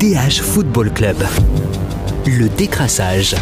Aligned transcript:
DH 0.00 0.40
Football 0.40 0.90
Club. 0.94 1.18
Le 2.24 2.48
décrassage. 2.56 3.34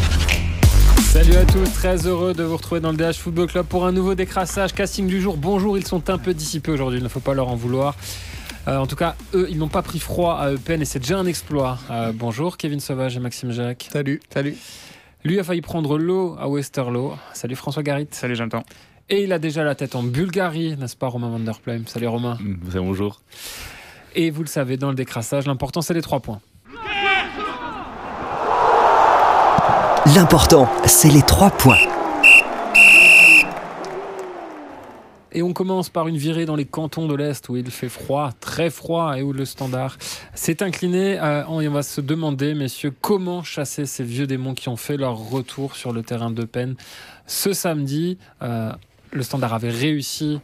Salut 1.02 1.36
à 1.36 1.44
tous, 1.44 1.72
très 1.72 2.04
heureux 2.04 2.34
de 2.34 2.42
vous 2.42 2.56
retrouver 2.56 2.80
dans 2.80 2.90
le 2.90 2.96
DH 2.96 3.14
Football 3.14 3.46
Club 3.46 3.66
pour 3.66 3.86
un 3.86 3.92
nouveau 3.92 4.16
décrassage. 4.16 4.72
Casting 4.72 5.06
du 5.06 5.20
jour, 5.20 5.36
bonjour, 5.36 5.78
ils 5.78 5.86
sont 5.86 6.10
un 6.10 6.18
peu 6.18 6.34
dissipés 6.34 6.72
aujourd'hui, 6.72 6.98
il 6.98 7.04
ne 7.04 7.08
faut 7.08 7.20
pas 7.20 7.32
leur 7.32 7.46
en 7.46 7.54
vouloir. 7.54 7.94
Euh, 8.66 8.76
en 8.76 8.88
tout 8.88 8.96
cas, 8.96 9.14
eux, 9.34 9.46
ils 9.48 9.56
n'ont 9.56 9.68
pas 9.68 9.82
pris 9.82 10.00
froid 10.00 10.34
à 10.34 10.50
Eupen 10.50 10.82
et 10.82 10.84
c'est 10.84 10.98
déjà 10.98 11.16
un 11.16 11.26
exploit. 11.26 11.78
Euh, 11.92 12.10
bonjour 12.12 12.56
Kevin 12.56 12.80
Sauvage 12.80 13.16
et 13.16 13.20
Maxime 13.20 13.52
Jacques. 13.52 13.88
Salut. 13.92 14.18
Salut. 14.34 14.56
Lui 15.22 15.38
a 15.38 15.44
failli 15.44 15.60
prendre 15.60 15.96
l'eau 15.96 16.34
à 16.40 16.48
Westerlo. 16.48 17.14
Salut 17.34 17.54
François 17.54 17.84
Garit. 17.84 18.08
Salut 18.10 18.34
Jonathan. 18.34 18.64
Et 19.10 19.22
il 19.22 19.32
a 19.32 19.38
déjà 19.38 19.62
la 19.62 19.76
tête 19.76 19.94
en 19.94 20.02
Bulgarie, 20.02 20.76
n'est-ce 20.76 20.96
pas 20.96 21.06
Romain 21.06 21.28
Vanderplein 21.28 21.82
Salut 21.86 22.08
Romain. 22.08 22.36
Mm, 22.40 22.56
bonjour. 22.80 23.20
Et 24.14 24.30
vous 24.30 24.42
le 24.42 24.48
savez, 24.48 24.76
dans 24.76 24.88
le 24.88 24.94
décrassage, 24.94 25.46
l'important 25.46 25.82
c'est 25.82 25.94
les 25.94 26.02
trois 26.02 26.20
points. 26.20 26.40
L'important, 30.14 30.68
c'est 30.86 31.10
les 31.10 31.20
trois 31.20 31.50
points. 31.50 31.76
Et 35.32 35.42
on 35.42 35.52
commence 35.52 35.90
par 35.90 36.08
une 36.08 36.16
virée 36.16 36.46
dans 36.46 36.56
les 36.56 36.64
cantons 36.64 37.06
de 37.06 37.14
l'Est 37.14 37.46
où 37.50 37.56
il 37.56 37.70
fait 37.70 37.90
froid, 37.90 38.32
très 38.40 38.70
froid, 38.70 39.18
et 39.18 39.22
où 39.22 39.34
le 39.34 39.44
standard 39.44 39.98
s'est 40.34 40.62
incliné. 40.62 41.20
Euh, 41.20 41.44
on 41.46 41.60
va 41.70 41.82
se 41.82 42.00
demander, 42.00 42.54
messieurs, 42.54 42.92
comment 43.02 43.42
chasser 43.42 43.84
ces 43.84 44.02
vieux 44.02 44.26
démons 44.26 44.54
qui 44.54 44.70
ont 44.70 44.76
fait 44.76 44.96
leur 44.96 45.16
retour 45.18 45.76
sur 45.76 45.92
le 45.92 46.02
terrain 46.02 46.30
de 46.30 46.44
peine 46.44 46.74
ce 47.26 47.52
samedi. 47.52 48.16
Euh, 48.42 48.72
le 49.12 49.22
standard 49.22 49.52
avait 49.52 49.70
réussi 49.70 50.40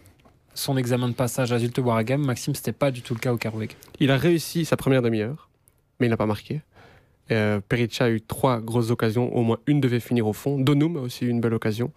son 0.55 0.77
examen 0.77 1.09
de 1.09 1.15
passage 1.15 1.53
à 1.53 1.59
Zulte 1.59 1.79
Waragam. 1.79 2.25
Maxime, 2.25 2.55
c'était 2.55 2.73
pas 2.73 2.91
du 2.91 3.03
tout 3.03 3.15
le 3.15 3.21
cas 3.21 3.33
au 3.33 3.37
Carweg. 3.37 3.73
Il 4.01 4.11
a 4.11 4.17
réussi 4.17 4.65
sa 4.65 4.77
première 4.77 5.03
demi-heure, 5.03 5.49
mais 6.01 6.07
il 6.07 6.11
n'a 6.11 6.17
pas 6.17 6.27
marqué. 6.27 6.63
Euh, 7.31 7.61
a 8.01 8.11
eu 8.11 8.21
trois 8.21 8.61
grosses 8.61 8.91
occasions, 8.91 9.35
au 9.35 9.43
moins 9.43 9.59
une 9.67 9.81
devait 9.81 10.01
finir 10.01 10.27
au 10.27 10.33
fond. 10.33 10.59
Donum 10.59 10.97
a 10.97 11.01
aussi 11.01 11.25
eu 11.25 11.29
une 11.29 11.41
belle 11.41 11.55
occasion. 11.55 11.91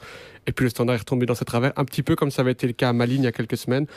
Et 0.45 0.51
puis 0.51 0.63
le 0.63 0.69
standard 0.69 0.95
est 0.95 0.99
retombé 0.99 1.25
dans 1.25 1.35
ses 1.35 1.45
travers, 1.45 1.73
un 1.75 1.85
petit 1.85 2.03
peu 2.03 2.15
comme 2.15 2.31
ça 2.31 2.41
avait 2.41 2.53
été 2.53 2.65
le 2.65 2.73
cas 2.73 2.89
à 2.89 2.93
Malines 2.93 3.23
il 3.23 3.25
y 3.25 3.27
a 3.27 3.31
quelques 3.31 3.57
semaines. 3.57 3.87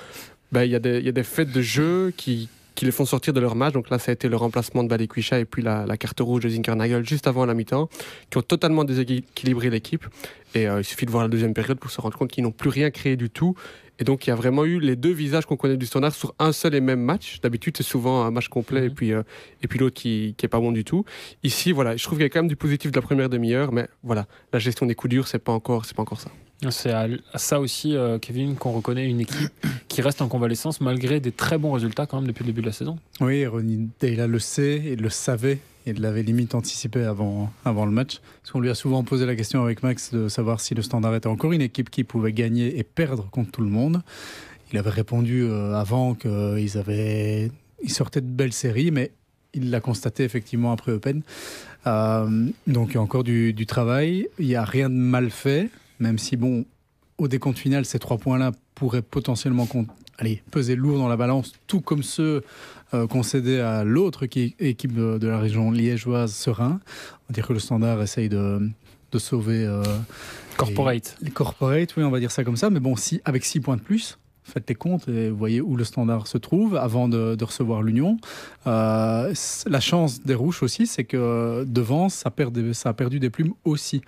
Ben, 0.53 0.65
il 0.65 0.71
y, 0.73 0.75
a 0.75 0.81
des 0.81 1.23
fêtes 1.23 1.53
de 1.53 1.63
jeu 1.63 2.13
qui, 2.17 2.49
qui 2.81 2.87
les 2.87 2.93
font 2.93 3.05
sortir 3.05 3.35
de 3.35 3.41
leur 3.41 3.57
match. 3.57 3.75
Donc 3.75 3.91
là, 3.91 3.99
ça 3.99 4.11
a 4.11 4.15
été 4.15 4.27
le 4.27 4.37
remplacement 4.37 4.83
de 4.83 4.89
Balikwisha 4.89 5.39
et 5.39 5.45
puis 5.45 5.61
la, 5.61 5.85
carte 5.99 6.19
rouge 6.21 6.45
de 6.45 6.49
Zinkernagel 6.49 7.07
juste 7.07 7.27
avant 7.27 7.45
la 7.45 7.53
mi-temps, 7.53 7.91
qui 8.31 8.39
ont 8.39 8.43
totalement 8.43 8.85
déséquilibré 8.85 9.69
l'équipe. 9.69 10.07
Et 10.55 10.67
euh, 10.67 10.81
il 10.81 10.85
suffit 10.85 11.05
de 11.05 11.11
voir 11.11 11.23
la 11.23 11.29
deuxième 11.29 11.53
période 11.53 11.79
pour 11.79 11.91
se 11.91 12.01
rendre 12.01 12.17
compte 12.17 12.31
qu'ils 12.31 12.43
n'ont 12.43 12.53
plus 12.53 12.71
rien 12.71 12.91
créé 12.91 13.17
du 13.17 13.29
tout. 13.29 13.55
Et 13.99 14.05
donc, 14.05 14.27
il 14.27 14.31
y 14.31 14.33
a 14.33 14.35
vraiment 14.35 14.65
eu 14.65 14.81
les 14.81 14.97
deux 14.97 15.13
visages 15.13 15.45
qu'on 15.45 15.59
connaît 15.59 15.77
du 15.77 15.85
standard 15.85 16.15
sur 16.15 16.35
un 16.39 16.53
seul 16.53 16.75
et 16.75 16.81
même 16.81 17.03
match. 17.03 17.43
D'habitude, 17.43 17.77
c'est 17.77 17.83
souvent 17.83 18.23
un 18.23 18.31
match 18.31 18.49
complet 18.49 18.87
et 18.87 18.89
mhm. 18.89 18.95
puis, 18.95 19.13
euh, 19.13 19.25
et 19.63 19.69
puis 19.69 19.79
l'autre 19.79 19.97
qui, 19.97 20.35
qui 20.39 20.47
est 20.47 20.49
pas 20.49 20.59
bon 20.59 20.73
du 20.73 20.83
tout. 20.83 21.05
Ici, 21.43 21.73
voilà, 21.73 21.99
je 21.99 22.05
trouve 22.05 22.17
qu'il 22.17 22.25
y 22.25 22.27
a 22.27 22.31
quand 22.31 22.39
même 22.41 22.49
du 22.49 22.57
positif 22.57 22.93
de 22.93 22.97
la 22.97 23.03
première 23.03 23.29
demi-heure, 23.29 23.73
mais 23.73 23.89
voilà, 24.03 24.27
la 24.55 24.59
gestion 24.59 24.87
des 24.87 24.95
coups 24.95 25.11
durs, 25.11 25.29
c'est 25.29 25.39
pas 25.39 25.53
encore, 25.53 25.85
c'est 25.85 25.95
pas 25.95 26.01
encore 26.01 26.23
ça. 26.23 26.31
C'est 26.69 26.93
à 26.93 27.09
ça 27.37 27.59
aussi, 27.59 27.97
euh, 27.97 28.19
Kevin, 28.19 28.55
qu'on 28.55 28.73
reconnaît 28.73 29.09
une 29.09 29.21
équipe 29.21 29.51
qui 29.89 30.03
reste 30.03 30.21
en 30.21 30.29
convalescence 30.29 30.81
malgré 30.81 31.19
des 31.19 31.33
très 31.33 31.57
bons 31.57 31.73
résultats 31.73 32.07
quand 32.07 32.19
même 32.19 32.29
depuis 32.29 32.45
le 32.45 32.49
début 32.49 32.61
de 32.61 32.67
la 32.67 32.73
saison. 32.73 32.99
Oui, 33.21 33.47
Ronnie 33.47 33.89
Dayla 33.99 34.27
le 34.27 34.39
sait 34.39 34.77
et 34.77 34.97
le 34.97 35.09
savait 35.09 35.59
il 35.87 36.01
l'avait 36.01 36.23
limite 36.23 36.55
anticipé 36.55 37.05
avant, 37.05 37.53
avant 37.65 37.87
le 37.87 37.93
match. 37.93 38.21
Parce 38.43 38.53
qu'on 38.53 38.61
lui 38.61 38.71
a 38.71 38.75
souvent 38.75 39.03
posé 39.03 39.27
la 39.27 39.37
question 39.37 39.63
avec 39.63 39.83
Max 39.83 40.13
de 40.13 40.29
savoir 40.29 40.61
si 40.61 40.75
le 40.75 40.83
Standard 40.83 41.15
était 41.15 41.27
encore 41.27 41.53
une 41.53 41.63
équipe 41.63 41.91
qui 41.91 42.05
pouvait 42.05 42.33
gagner 42.33 42.79
et 42.79 42.85
perdre 42.85 43.29
contre 43.31 43.51
tout 43.51 43.63
le 43.63 43.69
monde. 43.69 44.03
Il 44.73 44.79
avait 44.79 44.91
répondu 44.91 45.43
euh, 45.43 45.75
avant 45.75 46.15
qu'ils 46.15 46.71
ils 47.83 47.91
sortaient 47.91 48.21
de 48.21 48.27
belles 48.27 48.53
séries, 48.53 48.91
mais 48.91 49.11
il 49.53 49.71
l'a 49.71 49.81
constaté 49.81 50.23
effectivement 50.23 50.71
après 50.73 50.93
Open. 50.93 51.23
Euh, 51.87 52.49
donc 52.67 52.91
il 52.91 52.95
y 52.95 52.99
a 52.99 53.01
encore 53.01 53.25
du, 53.25 53.53
du 53.53 53.67
travail. 53.67 54.29
Il 54.39 54.47
n'y 54.47 54.55
a 54.55 54.65
rien 54.65 54.89
de 54.89 54.95
mal 54.95 55.31
fait, 55.31 55.71
même 56.01 56.19
si 56.19 56.37
bon, 56.37 56.65
au 57.19 57.29
décompte 57.29 57.59
final, 57.59 57.85
ces 57.85 57.99
trois 57.99 58.19
points-là 58.19 58.53
pourraient 58.75 59.03
potentiellement 59.03 59.69
allez, 60.19 60.43
peser 60.51 60.77
lourd 60.77 60.99
dans 60.99 61.09
la 61.09 61.17
balance, 61.17 61.53
tout 61.67 61.81
comme 61.81 62.03
ceux 62.03 62.43
euh, 62.95 63.07
concédés 63.07 63.61
à 63.61 63.85
l'autre 63.85 64.25
équipe 64.25 64.95
de, 64.95 65.27
la 65.27 65.39
région 65.39 65.71
liégeoise 65.71 66.33
Serein. 66.33 66.81
On 66.83 67.33
va 67.33 67.35
dire 67.35 67.47
que 67.47 67.53
le 67.53 67.59
Standard 67.59 68.01
essaye 68.03 68.29
de, 68.29 68.61
de 69.13 69.19
sauver. 69.19 69.65
Euh, 69.65 69.83
corporate. 70.57 71.17
Les, 71.21 71.31
corporate, 71.31 71.95
oui, 71.97 72.03
on 72.03 72.11
va 72.11 72.21
dire 72.21 72.31
ça 72.31 72.45
comme 72.45 72.57
ça. 72.57 72.71
Mais 72.71 72.81
bon, 72.81 72.97
si, 72.97 73.21
avec 73.25 73.45
6 73.45 73.61
points 73.61 73.77
de 73.77 73.83
plus, 73.83 74.19
faites 74.51 74.69
les 74.69 74.75
comptes 74.75 75.09
et 75.09 75.31
voyez 75.31 75.61
où 75.61 75.77
le 75.77 75.85
standard 75.85 76.27
se 76.27 76.39
trouve 76.39 76.77
avant 76.77 77.09
de, 77.09 77.37
recevoir 77.43 77.83
l'Union. 77.83 78.17
Euh, 78.67 79.33
la 79.67 79.81
chance 79.81 80.23
des 80.23 80.35
Rouges 80.35 80.63
aussi, 80.63 80.87
c'est 80.87 81.05
que 81.05 81.65
devant, 81.67 82.09
ça, 82.09 82.31
perd 82.31 82.73
ça, 82.73 82.91
a 82.91 82.93
perdu 82.93 83.19
des 83.19 83.31
plumes 83.31 83.55
aussi. 83.65 84.03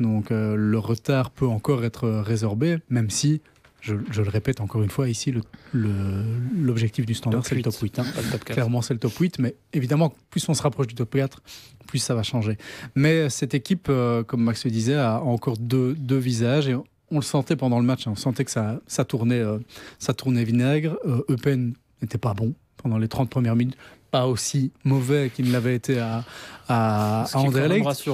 Donc 0.00 0.26
le 0.30 0.78
retard 0.78 1.30
peut 1.30 1.46
encore 1.46 1.84
être 1.84 2.08
résorbé, 2.08 2.78
même 2.88 3.10
si 3.10 3.40
je, 3.86 4.22
le 4.22 4.28
répète 4.28 4.60
encore 4.60 4.82
une 4.82 4.90
fois, 4.90 5.08
ici, 5.08 5.32
l'objectif 5.72 7.02
le, 7.02 7.06
du 7.06 7.14
standard, 7.14 7.46
c'est 7.46 7.54
le 7.54 7.62
top 7.62 7.76
8. 7.76 7.98
Hein. 7.98 8.04
Clairement, 8.44 8.82
c'est 8.82 8.94
le 8.94 9.00
top 9.00 9.16
8, 9.16 9.38
mais 9.38 9.54
évidemment, 9.72 10.12
plus 10.30 10.48
on 10.48 10.54
se 10.54 10.62
rapproche 10.62 10.88
du 10.88 10.94
top 10.94 11.14
4, 11.14 11.40
plus 11.86 11.98
ça 11.98 12.14
va 12.14 12.22
changer. 12.22 12.58
Mais 12.94 13.30
cette 13.30 13.54
équipe, 13.54 13.86
euh, 13.88 14.24
comme 14.24 14.42
Max 14.42 14.64
le 14.64 14.70
disait, 14.70 14.96
a 14.96 15.20
encore 15.20 15.56
deux, 15.56 15.94
deux, 15.94 16.18
visages, 16.18 16.68
et 16.68 16.76
on 17.10 17.16
le 17.16 17.22
sentait 17.22 17.56
pendant 17.56 17.78
le 17.78 17.84
match, 17.84 18.06
hein. 18.06 18.12
on 18.12 18.16
sentait 18.16 18.44
que 18.44 18.50
ça, 18.50 18.80
ça, 18.86 19.04
tournait, 19.04 19.40
euh, 19.40 19.58
ça 19.98 20.14
tournait 20.14 20.44
vinaigre. 20.44 20.96
Euh, 21.06 21.24
Eupen 21.28 21.74
n'était 22.02 22.18
pas 22.18 22.34
bon 22.34 22.54
pendant 22.76 22.98
les 22.98 23.08
30 23.08 23.30
premières 23.30 23.56
minutes, 23.56 23.76
pas 24.10 24.26
aussi 24.26 24.72
mauvais 24.84 25.30
qu'il 25.34 25.46
ne 25.46 25.52
l'avait 25.52 25.74
été 25.74 25.98
à, 25.98 26.24
à, 26.68 27.24
à 27.24 27.38
Anderlecht. 27.38 28.10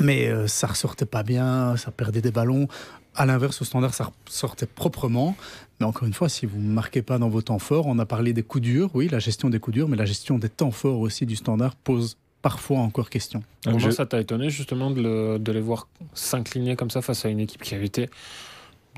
Mais 0.00 0.28
euh, 0.28 0.46
ça 0.46 0.66
ressortait 0.66 1.06
pas 1.06 1.22
bien, 1.22 1.76
ça 1.76 1.90
perdait 1.90 2.20
des 2.20 2.30
ballons. 2.30 2.68
À 3.14 3.24
l'inverse, 3.24 3.62
au 3.62 3.64
standard, 3.64 3.94
ça 3.94 4.12
sortait 4.28 4.66
proprement. 4.66 5.34
Mais 5.80 5.86
encore 5.86 6.06
une 6.06 6.12
fois, 6.12 6.28
si 6.28 6.44
vous 6.44 6.58
ne 6.58 6.70
marquez 6.70 7.00
pas 7.00 7.18
dans 7.18 7.30
vos 7.30 7.40
temps 7.40 7.58
forts, 7.58 7.86
on 7.86 7.98
a 7.98 8.04
parlé 8.04 8.34
des 8.34 8.42
coups 8.42 8.62
durs, 8.62 8.90
oui, 8.92 9.08
la 9.08 9.18
gestion 9.18 9.48
des 9.48 9.58
coups 9.58 9.74
durs, 9.74 9.88
mais 9.88 9.96
la 9.96 10.04
gestion 10.04 10.38
des 10.38 10.50
temps 10.50 10.70
forts 10.70 11.00
aussi 11.00 11.24
du 11.24 11.36
standard 11.36 11.76
pose 11.76 12.18
parfois 12.46 12.78
encore 12.78 13.10
question. 13.10 13.42
Comment 13.64 13.90
ça 13.90 14.06
t'a 14.06 14.20
étonné 14.20 14.50
justement 14.50 14.92
de, 14.92 15.36
de 15.36 15.52
les 15.52 15.60
voir 15.60 15.88
s'incliner 16.14 16.76
comme 16.76 16.90
ça 16.90 17.02
face 17.02 17.24
à 17.24 17.28
une 17.28 17.40
équipe 17.40 17.60
qui 17.60 17.74
avait 17.74 17.86
été 17.86 18.08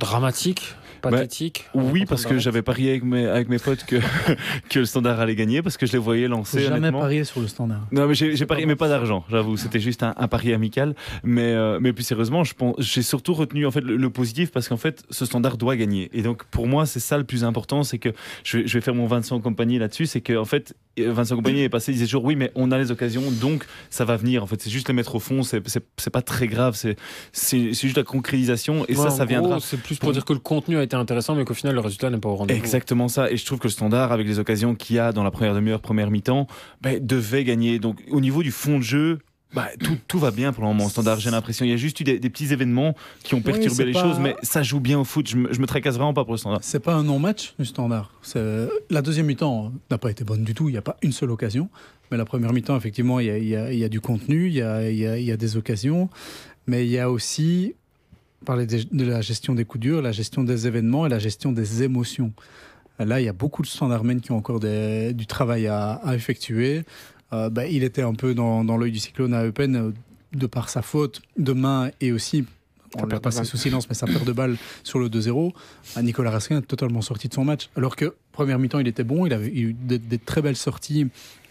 dramatique 0.00 0.74
pathétique. 1.00 1.66
oui, 1.74 2.04
parce 2.04 2.24
que 2.24 2.38
j'avais 2.38 2.62
parié 2.62 2.90
avec 2.90 3.04
mes, 3.04 3.26
avec 3.26 3.48
mes 3.48 3.58
potes 3.58 3.84
que, 3.84 3.96
que 4.68 4.80
le 4.80 4.84
standard 4.84 5.20
allait 5.20 5.34
gagner, 5.34 5.62
parce 5.62 5.76
que 5.76 5.86
je 5.86 5.92
les 5.92 5.98
voyais 5.98 6.28
lancer. 6.28 6.60
J'ai 6.60 6.66
jamais 6.66 6.92
parié 6.92 7.24
sur 7.24 7.40
le 7.40 7.48
standard. 7.48 7.86
Non, 7.92 8.06
mais 8.06 8.14
j'ai 8.14 8.46
parié, 8.46 8.66
mais 8.66 8.76
pas 8.76 8.88
d'argent, 8.88 9.24
j'avoue. 9.30 9.56
C'était 9.56 9.80
juste 9.80 10.02
un, 10.02 10.28
pari 10.28 10.52
amical. 10.52 10.94
Mais, 11.22 11.52
euh, 11.52 11.78
mais 11.80 11.92
plus 11.92 12.04
sérieusement, 12.04 12.42
j'ai 12.78 13.02
surtout 13.02 13.34
retenu 13.34 13.66
en 13.66 13.70
fait, 13.70 13.80
le, 13.80 14.10
positif, 14.10 14.50
parce 14.50 14.68
qu'en 14.68 14.76
fait, 14.76 15.04
ce 15.10 15.24
standard 15.24 15.56
doit 15.56 15.76
gagner. 15.76 16.10
Et 16.12 16.22
donc, 16.22 16.44
pour 16.44 16.66
moi, 16.66 16.86
c'est 16.86 17.00
ça 17.00 17.18
le 17.18 17.24
plus 17.24 17.44
important, 17.44 17.82
c'est 17.82 17.98
que 17.98 18.10
je 18.44 18.58
vais, 18.58 18.66
je 18.66 18.74
vais, 18.74 18.80
faire 18.80 18.94
mon 18.94 19.06
Vincent 19.06 19.38
Compagnie 19.40 19.78
là-dessus, 19.78 20.06
c'est 20.06 20.20
qu'en 20.20 20.40
en 20.40 20.44
fait, 20.44 20.74
Vincent 20.98 21.36
Compagnie 21.36 21.62
est 21.62 21.68
passé, 21.68 21.92
il 21.92 21.94
disait 21.94 22.06
toujours 22.06 22.24
oui, 22.24 22.36
mais 22.36 22.50
on 22.54 22.70
a 22.70 22.78
les 22.78 22.90
occasions, 22.90 23.22
donc 23.30 23.66
ça 23.90 24.04
va 24.04 24.16
venir. 24.16 24.42
En 24.42 24.46
fait, 24.46 24.60
c'est 24.60 24.70
juste 24.70 24.88
les 24.88 24.94
mettre 24.94 25.14
au 25.14 25.20
fond, 25.20 25.42
c'est 25.42 26.10
pas 26.10 26.22
très 26.22 26.46
grave, 26.46 26.76
c'est 27.32 27.72
juste 27.72 27.96
la 27.96 28.02
concrétisation, 28.02 28.84
et 28.88 28.94
ça, 28.94 29.10
ça 29.10 29.24
viendra. 29.24 29.60
Plus 29.88 29.98
pour 29.98 30.12
dire 30.12 30.26
que 30.26 30.34
le 30.34 30.38
contenu 30.38 30.76
a 30.76 30.82
été 30.82 30.96
intéressant, 30.96 31.34
mais 31.34 31.46
qu'au 31.46 31.54
final, 31.54 31.74
le 31.74 31.80
résultat 31.80 32.10
n'est 32.10 32.18
pas 32.18 32.28
au 32.28 32.36
rendez-vous. 32.36 32.60
Exactement 32.60 33.08
ça. 33.08 33.30
Et 33.30 33.38
je 33.38 33.46
trouve 33.46 33.58
que 33.58 33.68
le 33.68 33.72
standard, 33.72 34.12
avec 34.12 34.26
les 34.26 34.38
occasions 34.38 34.74
qu'il 34.74 34.96
y 34.96 34.98
a 34.98 35.12
dans 35.12 35.24
la 35.24 35.30
première 35.30 35.54
demi-heure, 35.54 35.80
première 35.80 36.10
mi-temps, 36.10 36.46
ben, 36.82 37.04
devait 37.04 37.42
gagner. 37.42 37.78
Donc, 37.78 38.04
au 38.10 38.20
niveau 38.20 38.42
du 38.42 38.52
fond 38.52 38.76
de 38.76 38.82
jeu, 38.82 39.18
bah, 39.54 39.68
tout, 39.82 39.96
tout, 40.06 40.18
va 40.18 40.30
bien 40.30 40.52
pour 40.52 40.62
le 40.62 40.68
moment 40.68 40.90
standard, 40.90 41.20
j'ai 41.20 41.30
l'impression. 41.30 41.64
Il 41.64 41.70
y 41.70 41.72
a 41.72 41.78
juste 41.78 41.98
eu 42.00 42.04
des, 42.04 42.20
petits 42.20 42.52
événements 42.52 42.94
qui 43.22 43.34
ont 43.34 43.40
perturbé 43.40 43.86
les 43.86 43.94
choses, 43.94 44.18
mais 44.18 44.36
ça 44.42 44.62
joue 44.62 44.78
bien 44.78 44.98
au 44.98 45.04
foot. 45.04 45.26
Je 45.26 45.36
me, 45.36 45.52
je 45.54 45.58
me 45.58 45.66
tracasse 45.66 45.94
vraiment 45.94 46.12
pas 46.12 46.24
pour 46.24 46.34
le 46.34 46.38
standard. 46.38 46.60
C'est 46.60 46.80
pas 46.80 46.94
un 46.94 47.02
non-match 47.02 47.54
du 47.58 47.64
standard. 47.64 48.12
La 48.90 49.00
deuxième 49.00 49.24
mi-temps 49.24 49.72
n'a 49.90 49.96
pas 49.96 50.10
été 50.10 50.22
bonne 50.22 50.44
du 50.44 50.52
tout. 50.52 50.68
Il 50.68 50.72
n'y 50.72 50.78
a 50.78 50.82
pas 50.82 50.98
une 51.00 51.12
seule 51.12 51.30
occasion. 51.30 51.70
Mais 52.10 52.18
la 52.18 52.26
première 52.26 52.52
mi-temps, 52.52 52.76
effectivement, 52.76 53.20
il 53.20 53.26
y, 53.26 53.30
a, 53.30 53.70
il, 53.72 53.78
y 53.78 53.84
a, 53.84 53.88
du 53.88 54.00
contenu, 54.02 54.48
il 54.48 54.54
y 54.54 54.62
a, 54.62 54.90
il 54.90 54.98
y 54.98 55.32
a, 55.32 55.36
des 55.38 55.56
occasions. 55.56 56.10
Mais 56.66 56.84
il 56.84 56.90
y 56.90 56.98
a 56.98 57.10
aussi, 57.10 57.74
parler 58.44 58.66
de 58.66 59.04
la 59.04 59.20
gestion 59.20 59.54
des 59.54 59.64
coups 59.64 59.82
durs, 59.82 60.02
la 60.02 60.12
gestion 60.12 60.44
des 60.44 60.66
événements 60.66 61.06
et 61.06 61.08
la 61.08 61.18
gestion 61.18 61.52
des 61.52 61.82
émotions. 61.82 62.32
Là, 62.98 63.20
il 63.20 63.24
y 63.24 63.28
a 63.28 63.32
beaucoup 63.32 63.62
de 63.62 63.66
standardmen 63.66 64.20
qui 64.20 64.32
ont 64.32 64.36
encore 64.36 64.60
du 64.60 65.26
travail 65.26 65.66
à, 65.68 66.00
effectuer. 66.14 66.82
Euh, 67.32 67.50
bah, 67.50 67.66
il 67.66 67.84
était 67.84 68.02
un 68.02 68.14
peu 68.14 68.34
dans, 68.34 68.76
l'œil 68.76 68.92
du 68.92 68.98
cyclone 68.98 69.34
à 69.34 69.44
Eupen 69.44 69.76
euh, 69.76 69.90
de 70.32 70.46
par 70.46 70.68
sa 70.68 70.82
faute 70.82 71.20
de 71.36 71.52
main 71.52 71.90
et 72.00 72.10
aussi 72.10 72.44
on 72.96 73.04
l'a 73.04 73.20
passé 73.20 73.44
sous 73.44 73.58
silence, 73.58 73.86
mais 73.88 73.94
sa 73.94 74.06
perte 74.06 74.24
de 74.24 74.32
balle 74.32 74.56
sur 74.82 74.98
le 74.98 75.10
2-0, 75.10 75.52
bah, 75.94 76.02
Nicolas 76.02 76.30
Raskin 76.30 76.58
est 76.58 76.62
totalement 76.62 77.02
sorti 77.02 77.28
de 77.28 77.34
son 77.34 77.44
match. 77.44 77.68
Alors 77.76 77.96
que, 77.96 78.14
première 78.32 78.58
mi-temps, 78.58 78.78
il 78.78 78.88
était 78.88 79.04
bon, 79.04 79.26
il 79.26 79.34
avait 79.34 79.48
eu 79.48 79.74
des, 79.74 80.18
très 80.18 80.40
belles 80.40 80.56
sorties 80.56 81.06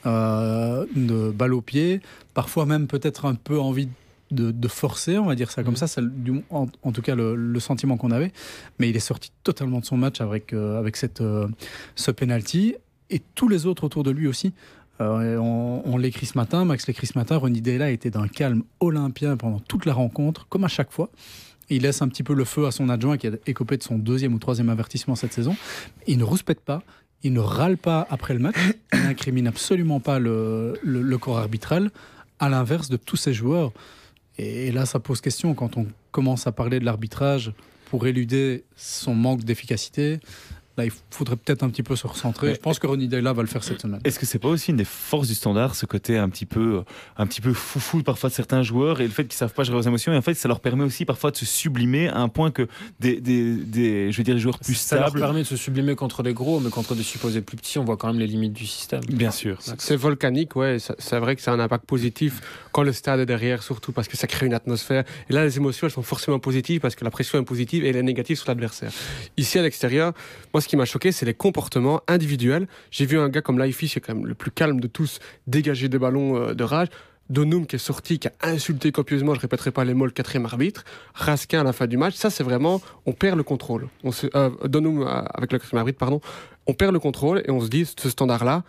euh, 0.07 0.85
de 0.95 1.29
balle 1.29 1.53
au 1.53 1.61
pied, 1.61 2.01
parfois 2.33 2.65
même 2.65 2.87
peut-être 2.87 3.25
un 3.25 3.35
peu 3.35 3.59
envie 3.59 3.87
de 4.31 4.51
de, 4.51 4.67
forcer, 4.67 5.17
on 5.17 5.25
va 5.25 5.35
dire 5.35 5.51
ça 5.51 5.63
comme 5.63 5.73
mmh. 5.73 5.87
ça, 5.87 6.01
du, 6.01 6.43
en, 6.49 6.67
tout 6.91 7.01
cas 7.01 7.15
le, 7.15 7.59
sentiment 7.59 7.97
qu'on 7.97 8.11
avait. 8.11 8.31
Mais 8.79 8.89
il 8.89 8.95
est 8.95 8.99
sorti 9.01 9.31
totalement 9.43 9.79
de 9.79 9.85
son 9.85 9.97
match 9.97 10.21
avec, 10.21 10.53
euh, 10.53 10.79
avec 10.79 10.97
cette, 10.97 11.21
euh, 11.21 11.47
ce 11.95 12.11
penalty. 12.11 12.75
Et 13.09 13.21
tous 13.35 13.47
les 13.47 13.65
autres 13.65 13.83
autour 13.85 14.03
de 14.03 14.11
lui 14.11 14.27
aussi. 14.27 14.53
Euh, 14.99 15.37
on, 15.37 15.83
on 15.85 15.97
l'écrit 15.97 16.25
ce 16.25 16.37
matin, 16.37 16.65
Max 16.65 16.87
l'écrit 16.87 17.05
ce 17.05 17.17
matin, 17.17 17.37
Ronny 17.37 17.61
Dela 17.61 17.91
était 17.91 18.09
d'un 18.09 18.27
calme 18.27 18.63
olympien 18.79 19.37
pendant 19.37 19.59
toute 19.59 19.85
la 19.85 19.93
rencontre, 19.93 20.47
comme 20.49 20.63
à 20.63 20.67
chaque 20.67 20.91
fois. 20.91 21.09
Il 21.69 21.83
laisse 21.83 22.01
un 22.01 22.07
petit 22.07 22.23
peu 22.23 22.33
le 22.33 22.45
feu 22.45 22.65
à 22.65 22.71
son 22.71 22.89
adjoint 22.89 23.17
qui 23.17 23.27
a 23.27 23.31
écopé 23.45 23.77
de 23.77 23.83
son 23.83 23.97
deuxième 23.97 24.33
ou 24.33 24.39
troisième 24.39 24.69
avertissement 24.69 25.15
cette 25.15 25.33
saison. 25.33 25.55
Il 26.07 26.17
ne 26.17 26.23
rouspète 26.23 26.61
pas, 26.61 26.81
il 27.23 27.33
ne 27.33 27.39
râle 27.39 27.77
pas 27.77 28.07
après 28.09 28.33
le 28.33 28.39
match, 28.39 28.55
il 28.93 29.03
n'incrimine 29.03 29.47
absolument 29.47 29.99
pas 29.99 30.17
le, 30.17 30.79
le- 30.83 31.01
le 31.01 31.17
corps 31.17 31.37
arbitral, 31.37 31.91
à 32.39 32.49
l'inverse 32.49 32.89
de 32.89 32.97
tous 32.97 33.17
ses 33.17 33.33
joueurs. 33.33 33.71
Et, 34.37 34.71
là, 34.71 34.85
ça 34.85 34.99
pose 34.99 35.21
question 35.21 35.53
quand 35.53 35.77
on 35.77 35.87
commence 36.11 36.47
à 36.47 36.51
parler 36.51 36.79
de 36.79 36.85
l'arbitrage 36.85 37.53
pour 37.89 38.05
éluder 38.05 38.65
son 38.75 39.15
manque 39.15 39.43
d'efficacité. 39.43 40.19
Là, 40.77 40.85
il 40.85 40.91
faudrait 41.09 41.35
peut-être 41.37 41.63
un 41.63 41.69
petit 41.69 41.81
peu 41.83 41.95
se 41.95 42.05
recentrer. 42.05 42.47
Mais- 42.49 42.53
Je 42.55 42.59
pense 42.59 42.77
que 42.77 42.85
Ronny 42.85 43.07
Dela 43.07 43.33
va 43.33 43.41
le 43.41 43.47
faire 43.47 43.63
cette 43.63 43.81
semaine. 43.81 43.99
Est-ce 44.03 44.19
que 44.19 44.25
c'est 44.27 44.37
pas 44.37 44.47
aussi 44.49 44.69
une 44.71 44.77
des 44.77 44.85
forces 44.85 45.27
du 45.27 45.33
standard, 45.35 45.73
ce 45.75 45.85
côté 45.87 46.17
un 46.17 46.29
petit 46.29 46.45
peu, 46.45 46.83
un 47.17 47.25
petit 47.25 47.41
peu 47.41 47.51
foufou 47.53 48.03
parfois 48.03 48.29
de 48.29 48.35
certains 48.35 48.61
joueurs 48.61 49.01
et 49.01 49.05
le 49.05 49.09
fait 49.09 49.23
qu'ils 49.23 49.33
savent 49.33 49.53
pas 49.53 49.63
gérer 49.63 49.75
leurs 49.75 49.87
émotions 49.87 50.13
et 50.13 50.17
en 50.17 50.21
fait 50.21 50.35
ça 50.35 50.47
leur 50.47 50.59
permet 50.59 50.83
aussi 50.83 51.03
parfois 51.03 51.31
de 51.31 51.35
se 51.37 51.45
sublimer 51.45 52.09
à 52.09 52.19
un 52.19 52.29
point 52.29 52.51
que 52.51 52.67
des, 52.99 53.19
des, 53.19 53.55
des 53.55 54.11
je 54.11 54.17
veux 54.17 54.23
dire 54.23 54.35
des 54.35 54.39
joueurs 54.41 54.59
plus 54.59 54.75
ça 54.75 54.97
leur 54.97 55.07
stables. 55.07 55.19
permet 55.19 55.39
de 55.39 55.47
se 55.47 55.55
sublimer 55.55 55.95
contre 55.95 56.21
les 56.21 56.33
gros, 56.33 56.59
mais 56.59 56.69
contre 56.69 56.93
des 56.93 57.01
supposés 57.03 57.41
plus 57.41 57.57
petits, 57.57 57.79
on 57.79 57.83
voit 57.83 57.97
quand 57.97 58.07
même 58.07 58.19
les 58.19 58.27
limites 58.27 58.53
du 58.53 58.67
système. 58.67 59.01
Bien 59.09 59.31
sûr. 59.31 59.57
C'est 59.79 59.95
volcanique, 59.95 60.55
ouais. 60.55 60.77
C'est 60.79 61.17
vrai 61.19 61.35
que 61.35 61.41
ça 61.41 61.51
a 61.51 61.55
un 61.55 61.59
impact 61.59 61.85
positif 61.85 62.41
quand 62.71 62.83
le 62.83 62.93
stade 62.93 63.19
est 63.19 63.25
derrière, 63.25 63.63
surtout 63.63 63.91
parce 63.91 64.07
que 64.07 64.15
ça 64.17 64.27
crée 64.27 64.45
une 64.45 64.53
atmosphère. 64.53 65.03
Et 65.29 65.33
là, 65.33 65.43
les 65.43 65.57
émotions, 65.57 65.87
elles 65.87 65.93
sont 65.93 66.03
forcément 66.03 66.37
positives 66.39 66.81
parce 66.81 66.95
que 66.95 67.03
la 67.03 67.09
pression 67.11 67.39
est 67.39 67.43
positive 67.45 67.83
et 67.83 67.89
elle 67.89 67.95
est 67.95 68.03
négative 68.03 68.37
sur 68.37 68.47
l'adversaire. 68.47 68.91
Ici, 69.37 69.57
à 69.57 69.63
l'extérieur, 69.63 70.13
moi, 70.53 70.61
ce 70.67 70.69
qui 70.69 70.75
m'a 70.75 70.83
choqué, 70.83 71.13
c'est 71.13 71.25
les 71.25 71.33
comportements 71.33 72.01
individuels. 72.09 72.67
J'ai 72.91 73.05
vu 73.05 73.17
un 73.17 73.29
gars 73.29 73.41
comme 73.41 73.57
Laifi, 73.57 73.87
qui 73.87 73.99
est 73.99 74.01
quand 74.01 74.13
même 74.13 74.25
le 74.25 74.35
plus 74.35 74.51
calme 74.51 74.81
de 74.81 74.87
tous, 74.87 75.19
dégager 75.47 75.87
des 75.87 75.97
ballons 75.97 76.35
euh, 76.35 76.53
de 76.53 76.63
rage. 76.65 76.89
Donum 77.29 77.65
qui 77.65 77.77
est 77.77 77.79
sorti, 77.79 78.19
qui 78.19 78.27
a 78.27 78.33
insulté 78.43 78.91
copieusement, 78.91 79.33
je 79.33 79.39
répéterai 79.39 79.71
pas 79.71 79.85
les 79.85 79.93
mots, 79.93 80.03
le 80.03 80.11
quatrième 80.11 80.45
arbitre. 80.45 80.83
Raskin 81.13 81.61
à 81.61 81.63
la 81.63 81.71
fin 81.71 81.87
du 81.87 81.95
match. 81.95 82.15
Ça, 82.15 82.29
c'est 82.29 82.43
vraiment, 82.43 82.81
on 83.05 83.13
perd 83.13 83.37
le 83.37 83.43
contrôle. 83.43 83.87
On 84.03 84.11
euh, 84.35 84.49
Donum 84.65 85.03
euh, 85.03 85.21
avec 85.33 85.53
le 85.53 85.59
quatrième 85.59 85.79
arbitre, 85.79 85.99
pardon. 85.99 86.19
On 86.65 86.73
perd 86.73 86.91
le 86.91 86.99
contrôle 86.99 87.43
et 87.45 87.51
on 87.51 87.61
se 87.61 87.69
dit, 87.69 87.85
ce 87.85 88.09
standard-là, 88.09 88.65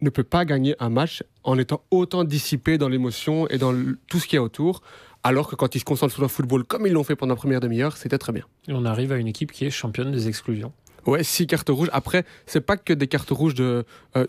ne 0.00 0.08
peut 0.08 0.24
pas 0.24 0.46
gagner 0.46 0.74
un 0.78 0.88
match 0.88 1.22
en 1.44 1.58
étant 1.58 1.82
autant 1.90 2.24
dissipé 2.24 2.78
dans 2.78 2.88
l'émotion 2.88 3.46
et 3.48 3.58
dans 3.58 3.74
tout 4.08 4.20
ce 4.20 4.26
qu'il 4.26 4.36
y 4.36 4.38
a 4.38 4.42
autour, 4.42 4.82
alors 5.22 5.48
que 5.48 5.56
quand 5.56 5.74
ils 5.74 5.80
se 5.80 5.84
concentrent 5.84 6.12
sur 6.12 6.22
le 6.22 6.28
football 6.28 6.64
comme 6.64 6.86
ils 6.86 6.92
l'ont 6.92 7.04
fait 7.04 7.16
pendant 7.16 7.34
la 7.34 7.38
première 7.38 7.60
demi-heure, 7.60 7.96
c'était 7.96 8.18
très 8.18 8.32
bien. 8.32 8.44
Et 8.68 8.72
on 8.72 8.84
arrive 8.84 9.12
à 9.12 9.16
une 9.16 9.26
équipe 9.26 9.52
qui 9.52 9.64
est 9.64 9.70
championne 9.70 10.12
des 10.12 10.28
exclusions. 10.28 10.72
Ouais, 11.06 11.22
six 11.24 11.46
cartes 11.46 11.68
rouges. 11.68 11.88
Après, 11.92 12.24
c'est 12.46 12.60
pas 12.60 12.76
que 12.76 12.92
des 12.92 13.06
cartes 13.06 13.30
rouges 13.30 13.54
de. 13.54 13.84
Euh, 14.16 14.26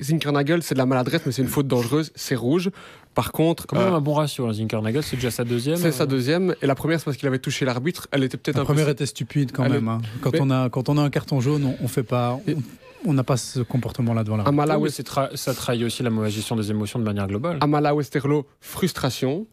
Zinkernagel, 0.00 0.62
c'est 0.62 0.74
de 0.74 0.78
la 0.78 0.86
maladresse, 0.86 1.22
mais 1.26 1.32
c'est 1.32 1.42
une 1.42 1.48
faute 1.48 1.66
dangereuse, 1.66 2.12
c'est 2.14 2.34
rouge. 2.36 2.70
Par 3.14 3.32
contre, 3.32 3.66
Quand 3.66 3.76
même 3.78 3.92
euh, 3.92 3.96
un 3.96 4.00
bon 4.00 4.14
ratio, 4.14 4.46
hein, 4.46 4.52
Zinkernagel, 4.52 5.02
c'est 5.02 5.16
déjà 5.16 5.30
sa 5.32 5.44
deuxième. 5.44 5.76
c'est 5.76 5.90
sa 5.92 6.04
Euh, 6.04 6.06
deuxième. 6.06 6.54
Et 6.62 6.66
la 6.66 6.74
première, 6.76 6.98
c'est 7.00 7.04
parce 7.04 7.16
qu'il 7.16 7.26
avait 7.26 7.40
touché 7.40 7.64
l'arbitre. 7.64 8.06
Elle 8.12 8.22
était 8.22 8.36
peut-être 8.36 8.54
La 8.56 8.62
un 8.62 8.64
peu. 8.64 8.72
première 8.74 8.88
était 8.88 9.06
stupide 9.06 9.50
quand 9.52 9.64
Elle 9.64 9.72
même. 9.72 9.88
hein. 9.88 10.00
Quand, 10.20 10.32
Mais- 10.32 10.38
on 10.40 10.50
a, 10.50 10.68
quand 10.70 10.88
on 10.88 10.96
a 10.96 11.02
un 11.02 11.10
carton 11.10 11.40
jaune, 11.40 11.64
on, 11.64 11.84
on 11.84 11.88
fait 11.88 12.04
pas. 12.04 12.38
on- 12.48 12.54
On 13.06 13.14
n'a 13.14 13.24
pas 13.24 13.38
ce 13.38 13.60
comportement-là 13.60 14.24
devant 14.24 14.36
la. 14.36 14.44
Amala, 14.44 14.74
oui, 14.74 14.80
mais 14.80 14.84
West- 14.84 14.96
c'est 14.98 15.06
tra- 15.08 15.34
ça 15.34 15.54
trahit 15.54 15.82
aussi 15.82 16.02
la 16.02 16.10
mauvaise 16.10 16.34
gestion 16.34 16.54
des 16.54 16.70
émotions 16.70 16.98
de 16.98 17.04
manière 17.04 17.26
globale. 17.26 17.56
Amala 17.62 17.94
Westerlo, 17.94 18.46
frustration. 18.60 19.46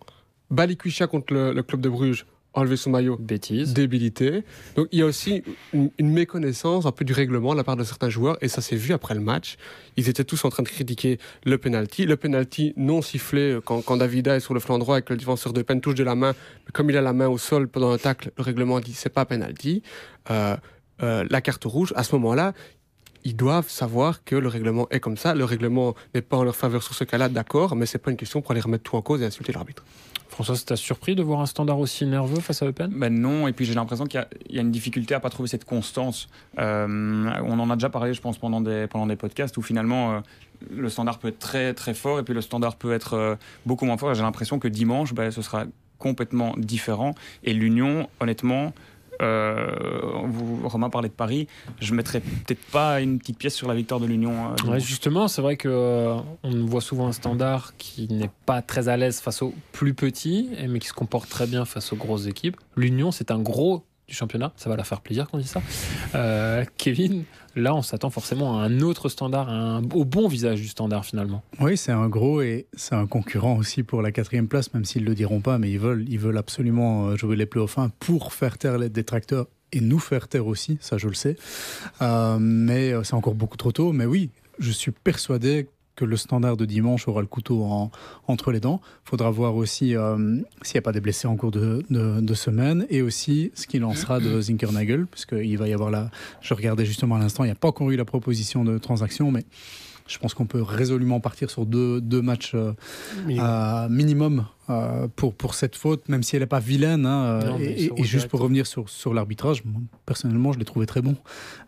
Balikwisha 0.51 1.07
contre 1.07 1.33
le, 1.33 1.53
le 1.53 1.63
club 1.63 1.80
de 1.81 1.88
Bruges, 1.89 2.25
enlever 2.53 2.77
son 2.77 2.89
maillot. 2.89 3.17
Bêtise. 3.17 3.73
débilité. 3.73 4.44
Donc 4.75 4.88
il 4.91 4.99
y 4.99 5.01
a 5.01 5.05
aussi 5.05 5.44
une, 5.73 5.91
une 5.97 6.09
méconnaissance 6.09 6.85
un 6.85 6.91
peu 6.91 7.05
du 7.05 7.13
règlement 7.13 7.51
de 7.51 7.57
la 7.57 7.63
part 7.63 7.75
de 7.75 7.83
certains 7.83 8.09
joueurs 8.09 8.38
et 8.41 8.47
ça 8.47 8.61
s'est 8.61 8.75
vu 8.75 8.94
après 8.94 9.13
le 9.13 9.21
match. 9.21 9.57
Ils 9.95 10.09
étaient 10.09 10.23
tous 10.23 10.44
en 10.45 10.49
train 10.49 10.63
de 10.63 10.67
critiquer 10.67 11.19
le 11.45 11.57
penalty, 11.57 12.05
le 12.05 12.17
penalty 12.17 12.73
non 12.77 13.01
sifflé 13.01 13.59
quand, 13.63 13.81
quand 13.81 13.97
Davida 13.97 14.35
est 14.35 14.39
sur 14.39 14.53
le 14.53 14.59
flanc 14.59 14.79
droit 14.79 14.99
et 14.99 15.01
que 15.01 15.13
le 15.13 15.19
défenseur 15.19 15.53
de 15.53 15.61
peine 15.61 15.81
touche 15.81 15.95
de 15.95 16.03
la 16.03 16.15
main, 16.15 16.33
mais 16.65 16.71
comme 16.71 16.89
il 16.89 16.97
a 16.97 17.01
la 17.01 17.13
main 17.13 17.27
au 17.27 17.38
sol 17.38 17.67
pendant 17.67 17.91
un 17.91 17.97
tacle, 17.97 18.31
le 18.38 18.44
règlement 18.44 18.79
dit 18.79 18.94
c'est 18.94 19.09
pas 19.13 19.25
penalty. 19.25 19.83
Euh, 20.31 20.57
euh, 21.03 21.25
la 21.29 21.41
carte 21.41 21.63
rouge, 21.65 21.94
à 21.95 22.03
ce 22.03 22.15
moment-là, 22.15 22.53
ils 23.23 23.35
doivent 23.35 23.69
savoir 23.69 24.23
que 24.23 24.35
le 24.35 24.47
règlement 24.47 24.88
est 24.89 24.99
comme 24.99 25.17
ça. 25.17 25.35
Le 25.35 25.44
règlement 25.44 25.95
n'est 26.15 26.21
pas 26.21 26.38
en 26.38 26.44
leur 26.44 26.55
faveur 26.55 26.81
sur 26.81 26.95
ce 26.95 27.03
cas-là, 27.03 27.29
d'accord, 27.29 27.75
mais 27.75 27.85
c'est 27.85 27.97
pas 27.97 28.11
une 28.11 28.17
question 28.17 28.41
pour 28.41 28.51
aller 28.51 28.61
remettre 28.61 28.83
tout 28.83 28.95
en 28.95 29.01
cause 29.01 29.21
et 29.21 29.25
insulter 29.25 29.51
l'arbitre. 29.51 29.83
François, 30.29 30.56
ça 30.56 30.65
t'a 30.65 30.75
surpris 30.75 31.15
de 31.15 31.24
voir 31.24 31.41
un 31.41 31.45
standard 31.45 31.79
aussi 31.79 32.06
nerveux 32.06 32.39
face 32.39 32.62
à 32.62 32.68
Eupen 32.68 32.91
Ben 32.94 33.13
non, 33.13 33.47
et 33.47 33.53
puis 33.53 33.65
j'ai 33.65 33.74
l'impression 33.74 34.06
qu'il 34.06 34.25
y 34.50 34.57
a- 34.57 34.62
une 34.62 34.71
difficulté 34.71 35.13
à 35.15 35.19
pas 35.19 35.29
trouver 35.29 35.47
cette 35.47 35.65
constance. 35.65 36.27
Euh, 36.59 37.29
on 37.44 37.59
en 37.59 37.69
a 37.69 37.75
déjà 37.75 37.89
parlé, 37.89 38.13
je 38.13 38.21
pense, 38.21 38.38
pendant 38.38 38.62
des, 38.62 38.88
podcasts 39.15 39.57
où 39.57 39.62
finalement 39.62 40.13
euh, 40.13 40.19
le 40.69 40.89
standard 40.89 41.19
peut 41.19 41.29
être 41.29 41.39
très 41.39 41.74
très 41.74 41.94
fort 41.94 42.19
et 42.19 42.24
puis 42.24 42.33
le 42.33 42.41
standard 42.41 42.75
peut 42.75 42.94
être 42.94 43.13
euh, 43.13 43.35
beaucoup 43.65 43.85
moins 43.85 43.97
fort. 43.97 44.13
J'ai 44.13 44.21
l'impression 44.21 44.59
que 44.59 44.68
dimanche, 44.68 45.13
ben, 45.13 45.31
ce 45.31 45.41
sera 45.41 45.65
complètement 45.97 46.53
différent. 46.57 47.15
Et 47.44 47.53
l'Union, 47.53 48.07
honnêtement, 48.19 48.73
vous, 49.19 50.68
Romain 50.68 50.90
parlait 50.90 51.10
de 51.10 51.14
Paris, 51.14 51.48
je 51.80 51.94
mettrais 51.94 52.19
peut-être 52.22 52.64
pas 52.72 53.02
une 53.02 53.19
petite 53.19 53.38
pièce 53.38 53.56
sur 53.56 53.68
la 53.68 53.75
victoire 53.75 54.00
de 54.00 54.06
l'Union. 54.06 54.34
euh, 54.66 54.69
Ouais, 54.72 54.80
justement, 54.80 55.28
c'est 55.28 55.42
vrai 55.42 55.58
que 55.58 55.68
euh, 55.69 56.16
on 56.44 56.66
voit 56.66 56.81
souvent 56.81 57.08
un 57.08 57.12
standard 57.12 57.75
qui 57.78 58.08
n'est 58.12 58.30
pas 58.46 58.62
très 58.62 58.90
à 58.90 58.98
l'aise 58.98 59.19
face 59.19 59.42
aux 59.42 59.54
plus 59.72 59.94
petits, 59.94 60.50
et- 60.58 60.68
mais 60.68 60.80
qui 60.80 60.88
se 60.88 60.94
comporte 60.94 61.30
très 61.30 61.48
bien 61.48 61.66
face 61.66 61.92
aux 61.94 61.98
grosses 61.98 62.28
équipes. 62.28 62.58
L'Union, 62.75 63.12
c'est 63.12 63.31
un 63.31 63.40
gros 63.40 63.84
du 64.07 64.15
championnat, 64.15 64.54
ça 64.56 64.69
va 64.69 64.77
la 64.77 64.86
faire 64.86 65.01
plaisir 65.01 65.27
qu'on 65.27 65.38
dit 65.38 65.48
ça. 65.48 65.62
Euh, 66.15 66.63
Kevin, 66.77 67.25
là, 67.57 67.75
on 67.75 67.81
s'attend 67.81 68.09
forcément 68.09 68.57
à 68.57 68.63
un 68.63 68.80
autre 68.80 69.09
standard, 69.09 69.50
un- 69.50 69.83
au 69.94 70.06
bon 70.06 70.30
visage 70.30 70.62
du 70.62 70.68
standard 70.69 71.04
finalement. 71.06 71.44
Oui, 71.59 71.75
c'est 71.75 71.92
un 71.92 72.07
gros 72.07 72.42
et 72.42 72.68
c'est 72.74 72.95
un 72.95 73.06
concurrent 73.06 73.57
aussi 73.57 73.83
pour 73.83 74.01
la 74.01 74.13
quatrième 74.13 74.48
place, 74.48 74.74
même 74.74 74.86
s'ils 74.86 75.04
ne 75.04 75.09
le 75.09 75.15
diront 75.15 75.42
pas, 75.42 75.57
mais 75.57 75.69
ils 75.69 75.80
veulent, 75.80 76.06
ils 76.07 76.19
veulent 76.19 76.38
absolument 76.38 77.07
euh, 77.09 77.18
jouer 77.18 77.36
les 77.36 77.45
playoffs 77.45 77.77
1 77.77 77.89
pour 78.00 78.31
faire 78.31 78.57
taire 78.57 78.77
les 78.77 78.88
détracteurs 78.89 79.48
et 79.74 79.81
nous 79.81 80.00
faire 80.00 80.30
taire 80.30 80.48
aussi, 80.48 80.77
ça 80.80 80.98
je 80.98 81.09
le 81.09 81.13
sais. 81.13 81.36
Euh, 82.01 82.38
mais 82.39 82.94
c'est 83.04 83.13
encore 83.13 83.36
beaucoup 83.36 83.57
trop 83.57 83.74
tôt. 83.74 83.92
Mais 83.92 84.06
oui, 84.06 84.30
je 84.59 84.71
suis 84.71 84.92
persuadé 84.92 85.68
que 85.97 86.05
le 86.05 86.15
standard 86.15 86.55
de 86.55 86.63
dimanche 86.63 87.07
aura 87.09 87.19
le 87.19 87.27
couteau 87.27 87.63
en- 87.63 87.91
entre 88.27 88.53
les 88.53 88.61
dents. 88.61 88.79
Il 89.05 89.09
faudra 89.09 89.29
voir 89.31 89.55
aussi 89.55 89.95
euh, 89.95 90.38
s'il 90.61 90.75
n'y 90.75 90.79
a 90.79 90.81
pas 90.83 90.94
des 90.94 91.01
blessés 91.01 91.27
en 91.27 91.35
cours 91.35 91.51
de, 91.51 91.83
semaine 92.35 92.85
et 92.89 93.01
aussi 93.01 93.51
ce 93.55 93.65
qu'il 93.65 93.83
en 93.83 93.95
sera 93.95 94.19
de 94.19 94.39
Zinkernagel, 94.39 95.07
puisqu'il 95.07 95.57
va 95.57 95.67
y 95.67 95.73
avoir 95.73 95.89
la... 95.89 96.11
Je 96.39 96.53
regardais 96.53 96.85
justement 96.85 97.15
à 97.15 97.19
l'instant, 97.19 97.44
il 97.44 97.47
n'y 97.47 97.51
a 97.51 97.55
pas 97.55 97.69
encore 97.69 97.89
eu 97.89 97.95
la 97.95 98.05
proposition 98.05 98.63
de 98.63 98.77
transaction, 98.77 99.31
mais 99.31 99.44
je 100.07 100.18
pense 100.19 100.33
qu'on 100.33 100.45
peut 100.45 100.62
résolument 100.62 101.19
partir 101.19 101.50
sur 101.50 101.65
deux, 101.65 102.01
deux 102.01 102.21
matchs 102.21 102.54
euh, 102.56 103.90
minimum 103.90 104.45
euh, 104.69 105.07
pour, 105.16 105.33
pour 105.33 105.54
cette 105.54 105.76
faute, 105.76 106.07
même 106.09 106.23
si 106.23 106.35
elle 106.35 106.42
n'est 106.42 106.47
pas 106.47 106.59
vilaine. 106.59 107.06
hein, 107.06 107.40
euh, 107.44 107.49
Non, 107.49 107.59
et, 107.59 107.92
juste 108.04 108.28
pour 108.28 108.40
revenir 108.40 108.68
sur, 108.68 108.90
sur 108.90 109.14
l'arbitrage, 109.14 109.64
personnellement, 110.06 110.54
je 110.54 110.59
l'ai 110.59 110.66
trouvé 110.66 110.85
très 110.85 111.02
bon. 111.02 111.16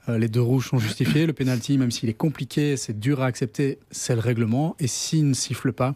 Euh, 0.07 0.17
les 0.17 0.27
deux 0.27 0.41
rouges 0.41 0.69
sont 0.69 0.79
justifiés. 0.79 1.25
Le 1.25 1.33
penalty, 1.33 1.77
même 1.77 1.91
s'il 1.91 2.09
est 2.09 2.13
compliqué, 2.13 2.77
c'est 2.77 2.97
dur 2.99 3.21
à 3.21 3.25
accepter, 3.25 3.79
c'est 3.91 4.15
le 4.15 4.21
règlement. 4.21 4.75
Et 4.79 4.87
s'il 4.87 5.27
ne 5.27 5.33
siffle 5.33 5.71
pas, 5.73 5.95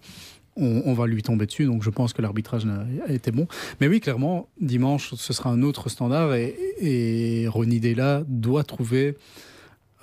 on, 0.55 0.83
on 0.85 0.93
va 0.93 1.07
lui 1.07 1.23
tomber 1.23 1.45
dessus. 1.45 1.65
Donc 1.65 1.83
je 1.83 1.89
pense 1.89 2.13
que 2.13 2.21
l'arbitrage 2.21 2.65
a 3.07 3.12
été 3.12 3.31
bon. 3.31 3.47
Mais 3.81 3.88
oui, 3.88 4.00
clairement, 4.00 4.47
dimanche, 4.62 5.13
ce 5.15 5.33
sera 5.33 5.50
un 5.50 5.62
autre 5.62 5.89
standard. 5.89 6.33
Et, 6.35 6.55
et 6.79 7.47
Ronny 7.47 7.79
Della 7.79 8.23
doit 8.27 8.63
trouver 8.63 9.17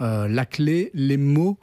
euh, 0.00 0.28
la 0.28 0.46
clé, 0.46 0.90
les 0.94 1.16
mots 1.18 1.58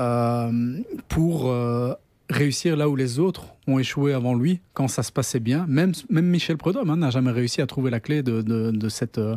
euh, 0.00 0.82
pour 1.08 1.48
euh, 1.50 1.94
réussir 2.28 2.76
là 2.76 2.88
où 2.88 2.96
les 2.96 3.18
autres 3.18 3.46
ont 3.66 3.78
échoué 3.78 4.12
avant 4.12 4.34
lui, 4.34 4.60
quand 4.74 4.88
ça 4.88 5.02
se 5.02 5.12
passait 5.12 5.40
bien. 5.40 5.66
Même, 5.68 5.92
Michel 6.10 6.56
Prudhomme 6.56 6.90
hein, 6.90 6.96
n'a 6.96 7.10
jamais 7.10 7.30
réussi 7.30 7.62
à 7.62 7.66
trouver 7.66 7.90
la 7.90 8.00
clé 8.00 8.22
de, 8.22 8.88
cette 8.88 9.18
euh, 9.18 9.36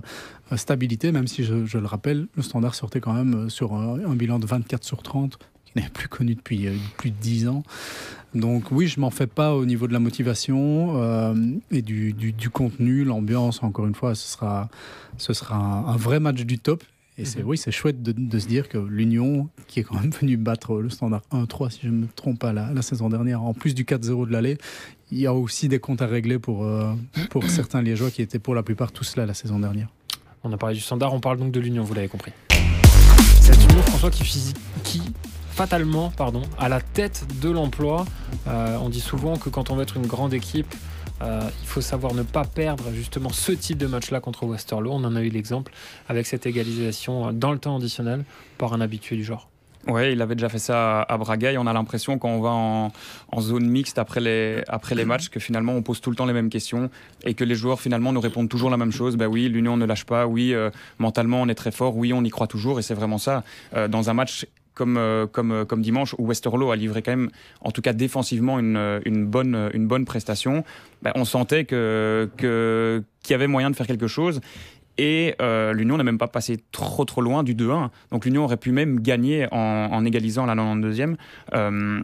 stabilité, 0.56 1.12
même 1.12 1.28
si, 1.28 1.44
je, 1.44 1.78
le 1.78 1.86
rappelle, 1.86 2.28
le 2.36 2.44
standard 2.44 2.76
sortait 2.76 3.00
quand 3.00 3.14
même 3.14 3.50
sur 3.50 3.74
un, 3.74 4.16
bilan 4.16 4.40
de 4.40 4.46
24 4.46 4.84
sur 4.84 5.02
30, 5.02 5.38
qui 5.66 5.72
n'est 5.76 5.90
plus 5.90 6.08
connu 6.08 6.36
depuis 6.36 6.68
plus 6.98 7.12
de 7.12 7.18
10 7.18 7.48
ans. 7.48 7.64
Donc 8.36 8.72
oui, 8.72 8.88
je 8.88 9.00
m'en 9.00 9.10
fais 9.10 9.28
pas 9.28 9.56
au 9.56 9.66
niveau 9.66 9.88
de 9.88 9.94
la 9.94 10.00
motivation 10.00 11.34
et 11.72 11.82
du, 11.82 12.50
contenu, 12.52 13.04
l'ambiance, 13.04 13.64
encore 13.64 13.88
une 13.88 13.96
fois, 13.96 14.14
ce 14.16 14.28
sera, 14.28 14.70
un 15.58 15.98
vrai 15.98 16.20
match 16.20 16.42
du 16.42 16.60
top. 16.60 16.84
Et 17.20 17.26
c'est 17.26 17.44
oui, 17.44 17.58
c'est 17.58 17.72
chouette 17.72 18.02
de, 18.02 18.14
de 18.14 18.40
se 18.40 18.48
dire 18.48 18.70
que 18.70 18.78
l'Union, 18.78 19.50
qui 19.68 19.82
est 19.82 19.84
quand 19.84 20.00
même 20.00 20.12
venu 20.12 20.38
battre 20.38 20.76
le 20.80 20.90
standard 20.90 21.22
1-3, 21.34 21.70
si 21.70 21.80
je 21.84 21.90
ne 21.90 21.98
me 22.04 22.08
trompe 22.08 22.40
pas, 22.40 22.54
la, 22.54 22.72
la 22.74 22.82
saison 22.82 23.10
dernière, 23.10 23.44
en 23.44 23.54
plus 23.54 23.76
du 23.76 23.84
4-0 23.84 24.28
de 24.28 24.32
l'aller, 24.32 24.58
il 25.12 25.20
y 25.20 25.28
a 25.28 25.34
aussi 25.34 25.68
des 25.68 25.80
comptes 25.80 26.02
à 26.02 26.08
régler 26.08 26.40
pour, 26.40 26.64
euh, 26.64 26.94
pour 27.30 27.44
certains 27.50 27.82
Liégeois 27.82 28.10
qui 28.10 28.22
étaient 28.22 28.40
pour 28.40 28.56
la 28.56 28.64
plupart 28.64 28.94
tous 28.94 29.18
là 29.18 29.26
la 29.26 29.34
saison 29.34 29.60
dernière. 29.60 29.90
On 30.46 30.54
a 30.54 30.58
parlé 30.58 30.76
du 30.76 30.82
standard, 30.82 31.14
on 31.14 31.20
parle 31.20 31.40
donc 31.40 31.52
de 31.52 31.60
l'Union, 31.60 31.84
vous 31.84 31.94
l'avez 31.94 32.08
compris. 32.08 32.32
Cette 33.42 33.62
Union, 33.66 33.82
François, 33.82 34.12
qui 34.12 35.02
fatalement, 35.60 36.10
pardon, 36.16 36.44
à 36.58 36.70
la 36.70 36.80
tête 36.80 37.28
de 37.42 37.50
l'emploi. 37.50 38.06
Euh, 38.48 38.78
on 38.82 38.88
dit 38.88 39.02
souvent 39.02 39.36
que 39.36 39.50
quand 39.50 39.72
on 39.72 39.76
veut 39.76 39.84
être 39.84 39.98
une 39.98 40.08
grande 40.08 40.34
équipe, 40.34 40.74
euh, 41.22 41.42
il 41.62 41.68
faut 41.68 41.82
savoir 41.82 42.14
ne 42.14 42.24
pas 42.24 42.46
perdre 42.46 42.86
justement 42.94 43.30
ce 43.30 43.52
type 43.52 43.78
de 43.78 43.88
match-là 43.88 44.20
contre 44.20 44.46
Westerlo. 44.46 44.92
On 44.92 45.04
en 45.04 45.16
a 45.16 45.22
eu 45.22 45.30
l'exemple 45.30 45.72
avec 46.08 46.26
cette 46.26 46.46
égalisation 46.46 47.28
euh, 47.28 47.32
dans 47.32 47.52
le 47.52 47.60
temps 47.60 47.78
additionnel 47.78 48.24
par 48.58 48.74
un 48.74 48.82
habitué 48.82 49.16
du 49.16 49.24
genre. 49.24 49.50
Ouais, 49.88 50.12
il 50.12 50.22
avait 50.22 50.36
déjà 50.36 50.50
fait 50.50 50.60
ça 50.60 51.02
à 51.04 51.18
Braga 51.18 51.54
on 51.58 51.66
a 51.66 51.72
l'impression 51.72 52.20
quand 52.20 52.28
on 52.28 52.42
va 52.42 52.50
en, 52.50 52.92
zone 53.42 53.66
mixte 53.66 53.98
après 53.98 54.20
les, 54.20 54.62
après 54.68 54.94
les 54.94 55.06
matchs 55.06 55.30
que 55.30 55.40
finalement 55.40 55.72
on 55.72 55.82
pose 55.82 56.02
tout 56.02 56.10
le 56.10 56.18
temps 56.18 56.26
les 56.26 56.34
mêmes 56.34 56.50
questions 56.50 56.90
et 57.24 57.34
que 57.34 57.46
les 57.46 57.56
joueurs 57.56 57.80
finalement 57.80 58.12
nous 58.12 58.20
répondent 58.20 58.50
toujours 58.50 58.70
la 58.70 58.76
même 58.76 58.92
chose. 58.92 59.16
Ben 59.16 59.28
oui, 59.28 59.48
l'Union 59.48 59.78
ne 59.78 59.86
lâche 59.86 60.04
pas, 60.04 60.28
oui, 60.28 60.54
euh, 60.54 60.70
mentalement 61.00 61.42
on 61.42 61.48
est 61.48 61.56
très 61.56 61.72
fort, 61.72 61.96
oui, 61.96 62.12
on 62.12 62.24
y 62.26 62.30
croit 62.30 62.48
toujours 62.48 62.78
et 62.80 62.82
c'est 62.82 62.94
vraiment 62.94 63.18
ça. 63.18 63.44
Dans 63.90 64.10
un 64.10 64.14
match 64.14 64.46
comme, 64.80 64.96
euh, 64.96 65.28
comme, 65.28 65.52
euh, 65.52 65.66
comme 65.66 65.82
dimanche 65.82 66.16
où 66.18 66.26
Westerlo 66.26 66.72
a 66.72 66.78
livré 66.78 67.02
quand 67.02 67.12
même, 67.12 67.30
en 67.60 67.72
tout 67.72 67.82
cas 67.82 67.92
défensivement, 67.92 68.60
une, 68.60 69.02
une, 69.04 69.26
bonne, 69.26 69.70
une 69.74 69.88
bonne 69.88 70.06
prestation, 70.06 70.64
ben, 71.02 71.12
on 71.16 71.26
sentait 71.26 71.66
que, 71.66 72.30
qu'il 72.38 73.32
y 73.32 73.34
avait 73.34 73.48
moyen 73.48 73.70
de 73.70 73.76
faire 73.76 73.88
quelque 73.88 74.08
chose. 74.08 74.40
Et 74.98 75.36
euh, 75.42 75.74
l'Union 75.74 75.98
n'a 75.98 76.06
même 76.06 76.18
pas 76.18 76.28
passé 76.28 76.60
trop 76.72 77.04
trop 77.04 77.22
loin 77.22 77.44
du 77.44 77.56
2-1. 77.56 77.90
Donc 78.12 78.24
l'Union 78.24 78.46
aurait 78.46 78.58
pu 78.58 78.72
même 78.72 79.02
gagner 79.02 79.48
en, 79.52 79.58
en 79.58 80.06
égalisant 80.06 80.46
la 80.46 80.56
92e. 80.56 81.16
Euh, 81.56 82.02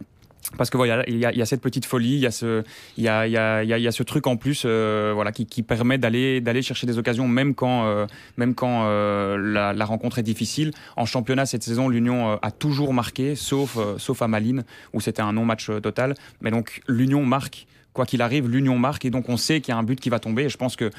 parce 0.56 0.70
que 0.70 0.76
voilà, 0.76 1.04
il 1.08 1.18
y, 1.18 1.24
a, 1.24 1.32
y, 1.32 1.42
a 1.42 1.46
cette 1.46 1.60
petite 1.60 1.84
folie, 1.84 2.14
il 2.14 2.20
y 2.20 2.26
a 2.26 2.30
ce, 2.30 2.62
y 2.96 3.08
a, 3.08 3.26
y 3.26 3.36
a, 3.36 3.62
y 3.64 3.86
a 3.86 3.92
ce 3.92 4.02
truc 4.02 4.26
en 4.26 4.36
plus, 4.36 4.62
euh, 4.64 5.12
voilà, 5.14 5.32
qui, 5.32 5.46
qui, 5.46 5.62
permet 5.62 5.98
d'aller, 5.98 6.62
chercher 6.62 6.86
des 6.86 6.98
occasions, 6.98 7.28
même 7.28 7.54
quand, 7.54 7.86
euh, 7.86 8.06
même 8.36 8.54
quand 8.54 8.84
euh, 8.86 9.36
la, 9.36 9.72
la, 9.72 9.84
rencontre 9.84 10.18
est 10.18 10.22
difficile. 10.22 10.72
En 10.96 11.06
championnat 11.06 11.46
cette 11.46 11.62
saison, 11.62 11.88
l'Union 11.88 12.32
euh, 12.32 12.36
a 12.42 12.50
toujours 12.50 12.92
marqué, 12.92 13.34
sauf, 13.34 13.76
euh, 13.76 13.98
sauf 13.98 14.22
à 14.22 14.28
Malines 14.28 14.64
où 14.92 15.00
c'était 15.00 15.22
un 15.22 15.32
non-match 15.32 15.70
total. 15.82 16.14
Mais 16.40 16.50
donc 16.50 16.80
l'Union 16.88 17.24
marque 17.24 17.66
quoi 17.96 18.06
qu'il 18.06 18.22
arrive, 18.22 18.48
l'Union 18.48 18.78
marque 18.78 19.04
et 19.04 19.10
donc 19.10 19.28
on 19.28 19.36
sait 19.36 19.60
qu'il 19.60 19.72
y 19.72 19.74
a 19.74 19.78
un 19.78 19.82
but 19.82 19.98
qui 19.98 20.10
va 20.10 20.20
tomber. 20.20 20.44
Et 20.44 20.48
je 20.48 20.56
pense 20.56 20.76
que 20.76 20.90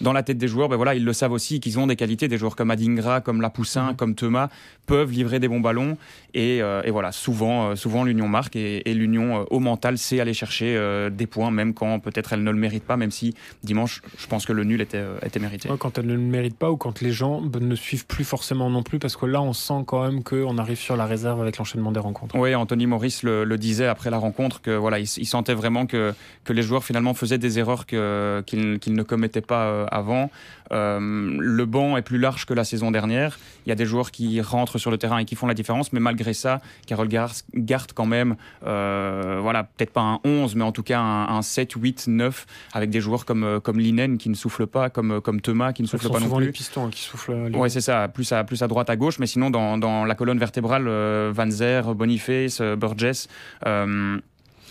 dans 0.00 0.12
la 0.12 0.22
tête 0.22 0.38
des 0.38 0.48
joueurs, 0.48 0.68
ben 0.68 0.76
voilà, 0.76 0.94
ils 0.94 1.04
le 1.04 1.12
savent 1.12 1.32
aussi 1.32 1.60
qu'ils 1.60 1.78
ont 1.78 1.86
des 1.86 1.96
qualités. 1.96 2.28
Des 2.28 2.38
joueurs 2.38 2.56
comme 2.56 2.70
Adingra, 2.70 3.20
comme 3.20 3.40
Lapoussin, 3.40 3.92
mmh. 3.92 3.96
comme 3.96 4.14
Thomas 4.14 4.48
peuvent 4.86 5.10
livrer 5.10 5.38
des 5.38 5.48
bons 5.48 5.60
ballons. 5.60 5.96
Et, 6.34 6.60
euh, 6.60 6.82
et 6.84 6.90
voilà, 6.90 7.12
souvent, 7.12 7.70
euh, 7.70 7.76
souvent 7.76 8.04
l'Union 8.04 8.28
marque 8.28 8.56
et, 8.56 8.88
et 8.88 8.94
l'Union 8.94 9.40
euh, 9.40 9.44
au 9.50 9.58
mental 9.58 9.96
sait 9.98 10.20
aller 10.20 10.34
chercher 10.34 10.78
des 11.10 11.26
points, 11.26 11.50
même 11.50 11.74
quand 11.74 11.98
peut-être 12.00 12.32
elle 12.32 12.42
ne 12.42 12.50
le 12.50 12.58
mérite 12.58 12.84
pas. 12.84 12.96
Même 12.96 13.10
si 13.10 13.34
dimanche, 13.62 14.02
je 14.18 14.26
pense 14.26 14.44
que 14.46 14.52
le 14.52 14.64
nul 14.64 14.80
était, 14.80 15.04
était 15.24 15.38
mérité. 15.38 15.70
Ouais, 15.70 15.76
quand 15.78 15.98
elle 15.98 16.06
ne 16.06 16.14
le 16.14 16.20
mérite 16.20 16.56
pas 16.56 16.70
ou 16.70 16.76
quand 16.76 17.00
les 17.00 17.12
gens 17.12 17.40
ne 17.40 17.74
suivent 17.74 18.06
plus 18.06 18.24
forcément 18.24 18.70
non 18.70 18.82
plus, 18.82 18.98
parce 18.98 19.16
que 19.16 19.26
là, 19.26 19.40
on 19.42 19.52
sent 19.52 19.84
quand 19.86 20.04
même 20.04 20.22
qu'on 20.22 20.58
arrive 20.58 20.78
sur 20.78 20.96
la 20.96 21.06
réserve 21.06 21.40
avec 21.40 21.58
l'enchaînement 21.58 21.92
des 21.92 22.00
rencontres. 22.00 22.36
Oui, 22.36 22.54
Anthony 22.54 22.86
Maurice 22.86 23.22
le, 23.22 23.44
le, 23.44 23.58
disait 23.58 23.86
après 23.86 24.10
la 24.10 24.18
rencontre 24.18 24.60
que 24.60 24.70
voilà, 24.70 24.98
il, 24.98 25.08
il 25.16 25.26
sentait 25.26 25.54
vraiment 25.54 25.86
que, 25.86 26.14
que 26.46 26.52
les 26.52 26.62
joueurs 26.62 26.84
finalement 26.84 27.12
faisaient 27.12 27.38
des 27.38 27.58
erreurs 27.58 27.84
qu'ils 27.84 27.98
qu 28.46 28.78
qu 28.78 28.90
ne 28.90 29.02
commettaient 29.02 29.42
pas 29.42 29.84
avant. 29.86 30.30
Euh, 30.72 30.98
le 31.38 31.64
banc 31.64 31.96
est 31.96 32.02
plus 32.02 32.18
large 32.18 32.46
que 32.46 32.54
la 32.54 32.64
saison 32.64 32.90
dernière. 32.90 33.38
Il 33.64 33.68
y 33.68 33.72
a 33.72 33.74
des 33.74 33.86
joueurs 33.86 34.10
qui 34.10 34.40
rentrent 34.40 34.78
sur 34.78 34.90
le 34.90 34.98
terrain 34.98 35.18
et 35.18 35.24
qui 35.24 35.36
font 35.36 35.46
la 35.46 35.54
différence, 35.54 35.92
mais 35.92 36.00
malgré 36.00 36.34
ça, 36.34 36.60
Carole 36.86 37.08
garde 37.08 37.92
quand 37.94 38.06
même, 38.06 38.36
euh, 38.66 39.38
voilà, 39.40 39.64
peut-être 39.64 39.92
pas 39.92 40.00
un 40.00 40.20
11, 40.24 40.54
mais 40.56 40.64
en 40.64 40.72
tout 40.72 40.82
cas 40.82 41.00
un, 41.00 41.28
un 41.28 41.42
7, 41.42 41.72
8, 41.72 42.06
9, 42.08 42.46
avec 42.72 42.90
des 42.90 43.00
joueurs 43.00 43.24
comme, 43.24 43.60
comme 43.62 43.78
Linen 43.78 44.18
qui 44.18 44.28
ne 44.28 44.34
souffle 44.34 44.66
pas, 44.66 44.90
comme, 44.90 45.20
comme 45.20 45.40
Thomas 45.40 45.72
qui 45.72 45.82
ne 45.82 45.88
souffle 45.88 46.08
pas 46.10 46.20
non 46.20 46.34
plus. 46.34 46.46
les 46.46 46.52
pistons 46.52 46.88
qui 46.88 47.02
soufflent. 47.02 47.50
Oui, 47.54 47.70
c'est 47.70 47.80
ça, 47.80 48.08
plus 48.08 48.30
à, 48.32 48.44
plus 48.44 48.62
à 48.62 48.68
droite, 48.68 48.90
à 48.90 48.96
gauche, 48.96 49.18
mais 49.18 49.26
sinon 49.26 49.50
dans, 49.50 49.78
dans 49.78 50.04
la 50.04 50.14
colonne 50.14 50.38
vertébrale, 50.38 50.86
euh, 50.88 51.32
Van 51.34 51.50
Zer, 51.50 51.94
Boniface, 51.94 52.60
euh, 52.60 52.76
Burgess. 52.76 53.28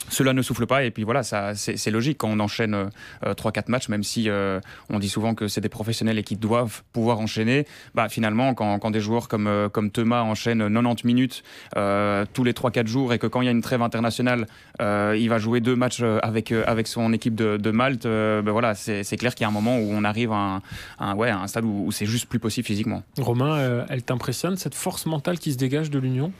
Cela 0.09 0.33
ne 0.33 0.41
souffle 0.41 0.67
pas 0.67 0.83
et 0.83 0.91
puis 0.91 1.03
voilà 1.03 1.23
ça 1.23 1.55
c'est 1.55 1.91
logique 1.91 2.19
quand 2.19 2.29
on 2.29 2.39
enchaîne 2.39 2.75
euh, 2.75 3.33
3-4 3.33 3.63
matchs 3.69 3.89
même 3.89 4.03
si 4.03 4.29
euh, 4.29 4.59
on 4.89 4.99
dit 4.99 5.09
souvent 5.09 5.33
que 5.33 5.47
c'est 5.47 5.61
des 5.61 5.69
professionnels 5.69 6.19
et 6.19 6.23
qui 6.23 6.35
doivent 6.35 6.83
pouvoir 6.93 7.19
enchaîner. 7.19 7.65
Bah, 7.95 8.09
finalement 8.09 8.53
quand, 8.53 8.77
quand 8.79 8.91
des 8.91 8.99
joueurs 8.99 9.27
comme, 9.27 9.47
euh, 9.47 9.69
comme 9.69 9.91
Thomas 9.91 10.21
enchaînent 10.21 10.71
90 10.71 11.05
minutes 11.05 11.43
euh, 11.75 12.25
tous 12.33 12.43
les 12.43 12.53
3-4 12.53 12.87
jours 12.87 13.13
et 13.13 13.19
que 13.19 13.27
quand 13.27 13.41
il 13.41 13.45
y 13.45 13.47
a 13.47 13.51
une 13.51 13.61
trêve 13.61 13.81
internationale 13.81 14.45
il 14.79 15.27
va 15.29 15.37
jouer 15.39 15.59
deux 15.59 15.75
matchs 15.75 16.03
avec, 16.21 16.51
avec 16.51 16.87
son 16.87 17.13
équipe 17.13 17.35
de, 17.35 17.71
Malte 17.71 18.03
ben 18.03 18.51
voilà 18.51 18.75
c'est 18.75 19.17
clair 19.17 19.33
qu'il 19.35 19.43
y 19.43 19.45
a 19.45 19.49
un 19.49 19.51
moment 19.51 19.77
où 19.77 19.89
on 19.91 20.03
arrive 20.03 20.31
à 20.31 20.61
un, 20.99 21.15
ouais, 21.15 21.29
un 21.29 21.47
stade 21.47 21.65
où, 21.65 21.85
où 21.87 21.91
c'est 21.91 22.05
juste 22.05 22.27
plus 22.27 22.39
possible 22.39 22.65
physiquement. 22.65 23.03
Romain 23.17 23.85
elle 23.89 24.03
t'impressionne 24.03 24.57
cette 24.57 24.75
force 24.75 25.05
mentale 25.05 25.39
qui 25.39 25.51
se 25.51 25.57
dégage 25.57 25.89
de 25.89 25.99
l'Union? 25.99 26.31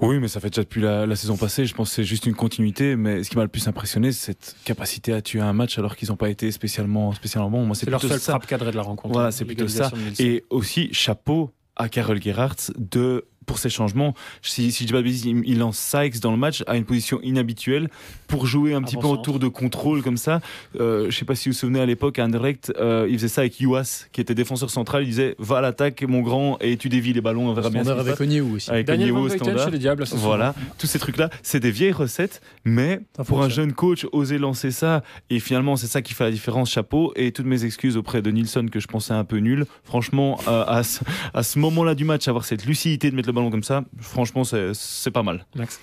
Oui, 0.00 0.18
mais 0.18 0.28
ça 0.28 0.40
fait 0.40 0.50
déjà 0.50 0.62
depuis 0.62 0.80
la, 0.82 1.06
la 1.06 1.16
saison 1.16 1.36
passée. 1.36 1.66
Je 1.66 1.74
pense 1.74 1.90
que 1.90 1.94
c'est 1.96 2.04
juste 2.04 2.26
une 2.26 2.34
continuité. 2.34 2.96
Mais 2.96 3.22
ce 3.22 3.30
qui 3.30 3.36
m'a 3.36 3.42
le 3.42 3.48
plus 3.48 3.66
impressionné, 3.68 4.12
c'est 4.12 4.32
cette 4.32 4.56
capacité 4.64 5.12
à 5.12 5.22
tuer 5.22 5.40
un 5.40 5.52
match 5.52 5.78
alors 5.78 5.96
qu'ils 5.96 6.08
n'ont 6.08 6.16
pas 6.16 6.30
été 6.30 6.50
spécialement, 6.50 7.12
spécialement 7.12 7.50
bons. 7.50 7.64
Moi, 7.64 7.74
c'est 7.74 7.88
leur 7.88 8.00
seul 8.00 8.18
frappe 8.18 8.46
cadré 8.46 8.70
de 8.70 8.76
la 8.76 8.82
rencontre. 8.82 9.14
Voilà, 9.14 9.30
c'est 9.30 9.44
plutôt 9.44 9.68
ça. 9.68 9.90
Et 10.18 10.44
aussi, 10.50 10.88
chapeau 10.92 11.50
à 11.76 11.88
Carole 11.88 12.22
Gerhardt 12.22 12.72
de 12.78 13.26
pour 13.46 13.58
ces 13.58 13.68
changements. 13.68 14.14
Si, 14.42 14.72
si 14.72 14.84
je 14.84 14.88
dis 14.88 14.92
pas 14.92 15.00
il, 15.00 15.58
lance 15.58 15.78
Sykes 15.78 16.20
dans 16.20 16.30
le 16.30 16.36
match 16.36 16.62
à 16.66 16.76
une 16.76 16.84
position 16.84 17.20
inhabituelle 17.22 17.88
pour 18.26 18.46
jouer 18.46 18.74
un 18.74 18.82
petit 18.82 18.96
peu 18.96 19.06
autour 19.06 19.38
de 19.38 19.48
contrôle 19.48 20.02
comme 20.02 20.16
ça. 20.16 20.40
Euh, 20.80 21.10
je 21.10 21.16
sais 21.16 21.24
pas 21.24 21.34
si 21.34 21.48
vous 21.48 21.52
vous 21.52 21.58
souvenez 21.58 21.80
à 21.80 21.86
l'époque, 21.86 22.18
à 22.18 22.24
Anderlecht, 22.24 22.72
euh, 22.78 23.06
il 23.08 23.16
faisait 23.16 23.28
ça 23.28 23.42
avec 23.42 23.60
Youas, 23.60 24.06
qui 24.12 24.20
était 24.20 24.34
défenseur 24.34 24.70
central. 24.70 25.02
Il 25.02 25.08
disait 25.08 25.34
Va 25.38 25.58
à 25.58 25.60
l'attaque, 25.60 26.02
mon 26.02 26.20
grand, 26.20 26.58
et 26.60 26.76
tu 26.76 26.88
dévis 26.88 27.12
les 27.12 27.20
ballons. 27.20 27.48
On 27.48 27.54
verra 27.54 27.70
bien. 27.70 27.86
avec 27.86 28.20
Onyewu 28.20 28.56
aussi. 28.56 28.70
Avec 28.70 28.86
Daniel 28.86 29.12
Onyewu 29.12 29.30
standard. 29.30 29.64
Chez 29.66 29.70
les 29.70 29.78
Diables, 29.78 30.04
voilà, 30.14 30.54
tous 30.78 30.86
ces 30.86 30.98
trucs-là, 30.98 31.30
c'est 31.42 31.60
des 31.60 31.70
vieilles 31.70 31.92
recettes, 31.92 32.40
mais 32.64 33.00
pour 33.26 33.42
un 33.42 33.48
jeune 33.48 33.72
coach, 33.72 34.06
oser 34.12 34.38
lancer 34.38 34.70
ça, 34.70 35.02
et 35.30 35.40
finalement, 35.40 35.76
c'est 35.76 35.86
ça 35.86 36.02
qui 36.02 36.14
fait 36.14 36.24
la 36.24 36.30
différence. 36.30 36.64
Chapeau. 36.74 37.12
Et 37.16 37.32
toutes 37.32 37.46
mes 37.46 37.64
excuses 37.64 37.96
auprès 37.96 38.22
de 38.22 38.30
Nilsson, 38.30 38.66
que 38.70 38.80
je 38.80 38.86
pensais 38.86 39.12
un 39.12 39.24
peu 39.24 39.38
nul. 39.38 39.66
Franchement, 39.84 40.38
euh, 40.48 40.64
à 40.66 40.82
ce, 40.82 41.00
à 41.32 41.42
ce 41.42 41.58
moment-là 41.58 41.94
du 41.94 42.04
match, 42.04 42.26
avoir 42.28 42.44
cette 42.44 42.66
lucidité 42.66 43.10
de 43.10 43.16
mettre 43.16 43.28
le 43.28 43.33
ballon 43.34 43.50
comme 43.50 43.62
ça, 43.62 43.84
franchement, 43.98 44.42
c'est 44.44 45.10
pas 45.10 45.22
mal. 45.22 45.46
Max 45.54 45.80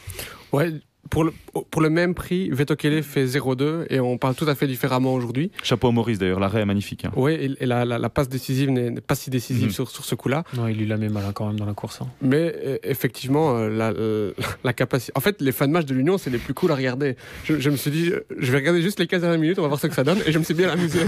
Ouais, 0.51 0.74
pour 1.10 1.24
le, 1.24 1.34
pour 1.70 1.81
le 1.81 1.89
même 1.89 2.13
prix, 2.13 2.50
Vetokele 2.51 3.03
fait 3.03 3.25
0-2 3.25 3.86
et 3.89 4.00
on 4.00 4.17
parle 4.17 4.36
tout 4.36 4.48
à 4.48 4.55
fait 4.55 4.67
différemment 4.67 5.13
aujourd'hui. 5.13 5.51
Chapeau 5.63 5.89
à 5.89 5.91
Maurice 5.91 6.20
d'ailleurs, 6.20 6.39
l'arrêt 6.39 6.62
est 6.62 6.65
magnifique. 6.65 7.05
Hein. 7.05 7.12
Oui, 7.15 7.34
et, 7.34 7.51
et 7.60 7.65
la, 7.65 7.84
la, 7.86 7.98
la, 7.98 8.10
passe 8.10 8.29
décisive 8.29 8.70
n'est 8.70 9.01
pas 9.01 9.15
si 9.15 9.29
décisive 9.29 9.67
mmh. 9.67 9.72
sur, 9.72 9.89
sur 9.89 10.05
ce 10.05 10.15
coup-là. 10.15 10.43
Non, 10.55 10.67
il 10.67 10.77
lui 10.77 10.86
la 10.86 10.98
met 10.98 11.10
mal 11.10 11.24
quand 11.34 11.48
même 11.48 11.60
dans 11.60 11.65
la 11.65 11.74
course. 11.74 12.01
Hein. 12.01 12.08
Mais 12.22 12.55
euh, 12.63 12.77
effectivement, 12.84 13.58
euh, 13.58 13.70
la, 13.70 13.91
la, 14.63 14.74
capacité. 14.74 15.12
En 15.15 15.20
fait, 15.20 15.41
les 15.41 15.51
fins 15.51 15.67
de 15.67 15.74
match 15.74 15.86
de 15.86 15.93
l'Union, 15.93 16.17
c'est 16.17 16.29
les 16.29 16.38
plus 16.38 16.53
cool 16.53 16.72
à 16.72 16.75
regarder. 16.75 17.17
Je, 17.43 17.60
je, 17.60 17.70
me 17.70 17.75
suis 17.75 17.91
dit, 17.91 18.12
je 18.38 18.51
vais 18.51 18.60
regarder 18.60 18.81
juste 18.81 19.00
les 19.00 19.08
15 19.08 19.22
dernières 19.22 19.39
minutes, 19.39 19.60
on 19.60 19.63
va 19.63 19.67
voir 19.67 19.79
ce 19.79 19.88
que 19.88 19.96
ça 19.96 20.03
donne, 20.03 20.20
et 20.25 20.31
je 20.31 20.39
me 20.39 20.43
suis 20.43 20.53
bien 20.53 20.70
amusé. 20.70 21.00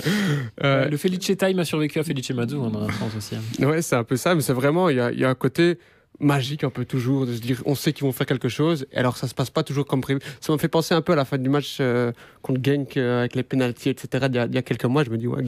euh, 0.64 0.88
le 0.88 0.96
Felice 0.96 1.36
Time 1.36 1.58
a 1.58 1.64
survécu 1.64 1.98
à 1.98 2.04
Felice 2.04 2.30
Mazzu, 2.30 2.56
dans 2.56 2.82
un 2.82 2.92
sens 2.92 3.16
aussi. 3.16 3.34
Hein. 3.34 3.66
Ouais, 3.66 3.82
c'est 3.82 3.96
un 3.96 4.04
peu 4.04 4.16
ça, 4.16 4.34
mais 4.34 4.42
c'est 4.42 4.52
vraiment, 4.52 4.88
il 4.90 4.96
y 4.96 5.00
a, 5.00 5.10
y 5.10 5.24
a 5.24 5.30
un 5.30 5.34
côté 5.34 5.78
magique 6.20 6.64
un 6.64 6.70
peu 6.70 6.84
toujours 6.84 7.26
de 7.26 7.34
se 7.34 7.40
dire 7.40 7.62
on 7.66 7.74
sait 7.74 7.92
qu'ils 7.92 8.04
vont 8.04 8.12
faire 8.12 8.26
quelque 8.26 8.48
chose 8.48 8.86
et 8.92 8.98
alors 8.98 9.16
ça 9.16 9.26
se 9.26 9.34
passe 9.34 9.50
pas 9.50 9.62
toujours 9.62 9.86
comme 9.86 10.00
prévu. 10.00 10.20
Ça 10.40 10.52
me 10.52 10.58
fait 10.58 10.68
penser 10.68 10.94
un 10.94 11.02
peu 11.02 11.12
à 11.12 11.16
la 11.16 11.24
fin 11.24 11.38
du 11.38 11.48
match 11.48 11.78
euh, 11.80 12.12
contre 12.42 12.60
Genk 12.62 12.96
euh, 12.96 13.20
avec 13.20 13.34
les 13.34 13.42
pénalties 13.42 13.88
etc 13.88 14.26
il 14.28 14.34
y, 14.34 14.38
a, 14.38 14.46
il 14.46 14.54
y, 14.54 14.58
a, 14.58 14.62
quelques 14.62 14.84
mois. 14.84 15.04
Je 15.04 15.10
me 15.10 15.18
dis 15.18 15.26
ouais 15.26 15.44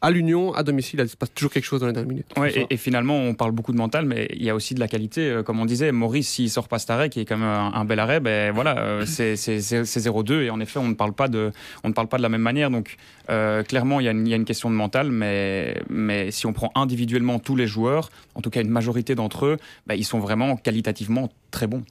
à 0.00 0.10
l'Union, 0.10 0.54
à 0.54 0.62
domicile, 0.62 1.00
il 1.02 1.08
se 1.08 1.16
passe 1.16 1.32
toujours 1.34 1.50
quelque 1.50 1.64
chose 1.64 1.80
dans 1.80 1.86
les 1.86 1.92
dernières 1.92 2.08
minutes. 2.08 2.32
Ouais, 2.36 2.56
et, 2.56 2.66
et, 2.70 2.76
finalement, 2.76 3.16
on 3.16 3.34
parle 3.34 3.52
beaucoup 3.52 3.72
de 3.72 3.76
mental, 3.78 4.04
mais 4.04 4.28
il 4.32 4.44
y 4.44 4.50
a 4.50 4.54
aussi 4.54 4.74
de 4.74 4.80
la 4.80 4.86
qualité. 4.86 5.28
Euh, 5.28 5.42
comme 5.42 5.58
on 5.58 5.66
disait, 5.66 5.90
Maurice, 5.90 6.28
s'il 6.28 6.50
sort 6.50 6.68
pas 6.68 6.78
cet 6.78 6.90
arrêt, 6.90 7.10
qui 7.10 7.20
est 7.20 7.24
quand 7.24 7.36
même 7.36 7.48
un, 7.48 7.72
un 7.74 7.84
bel 7.84 7.98
arrêt, 7.98 8.20
ben 8.20 8.52
voilà, 8.52 8.78
euh, 8.78 9.06
c'est 9.06 9.34
0-2. 9.34 10.42
Et 10.42 10.50
en 10.50 10.60
effet, 10.60 10.78
on 10.78 10.88
ne 10.88 10.94
parle 10.94 11.12
pas 11.12 11.28
de, 11.28 11.50
on 11.82 11.88
ne 11.88 11.94
parle 11.94 12.08
pas 12.08 12.16
de 12.16 12.22
la 12.22 12.28
même 12.28 12.42
manière. 12.42 12.70
Donc, 12.70 12.96
euh, 13.30 13.62
clairement, 13.64 13.98
il 13.98 14.04
y, 14.04 14.08
a 14.08 14.12
une, 14.12 14.26
il 14.26 14.30
y, 14.30 14.34
a 14.34 14.36
une 14.36 14.44
question 14.44 14.70
de 14.70 14.76
mental, 14.76 15.10
mais, 15.10 15.80
mais 15.88 16.30
si 16.30 16.46
on 16.46 16.52
prend 16.52 16.70
individuellement 16.76 17.40
tous 17.40 17.56
les 17.56 17.66
joueurs, 17.66 18.10
en 18.34 18.40
tout 18.40 18.50
cas 18.50 18.60
une 18.60 18.70
majorité 18.70 19.14
d'entre 19.14 19.46
eux, 19.46 19.56
ben, 19.86 19.94
ils 19.94 20.04
sont 20.04 20.20
vraiment 20.20 20.56
qualitativement 20.56 21.30
très 21.50 21.66
bons. 21.66 21.82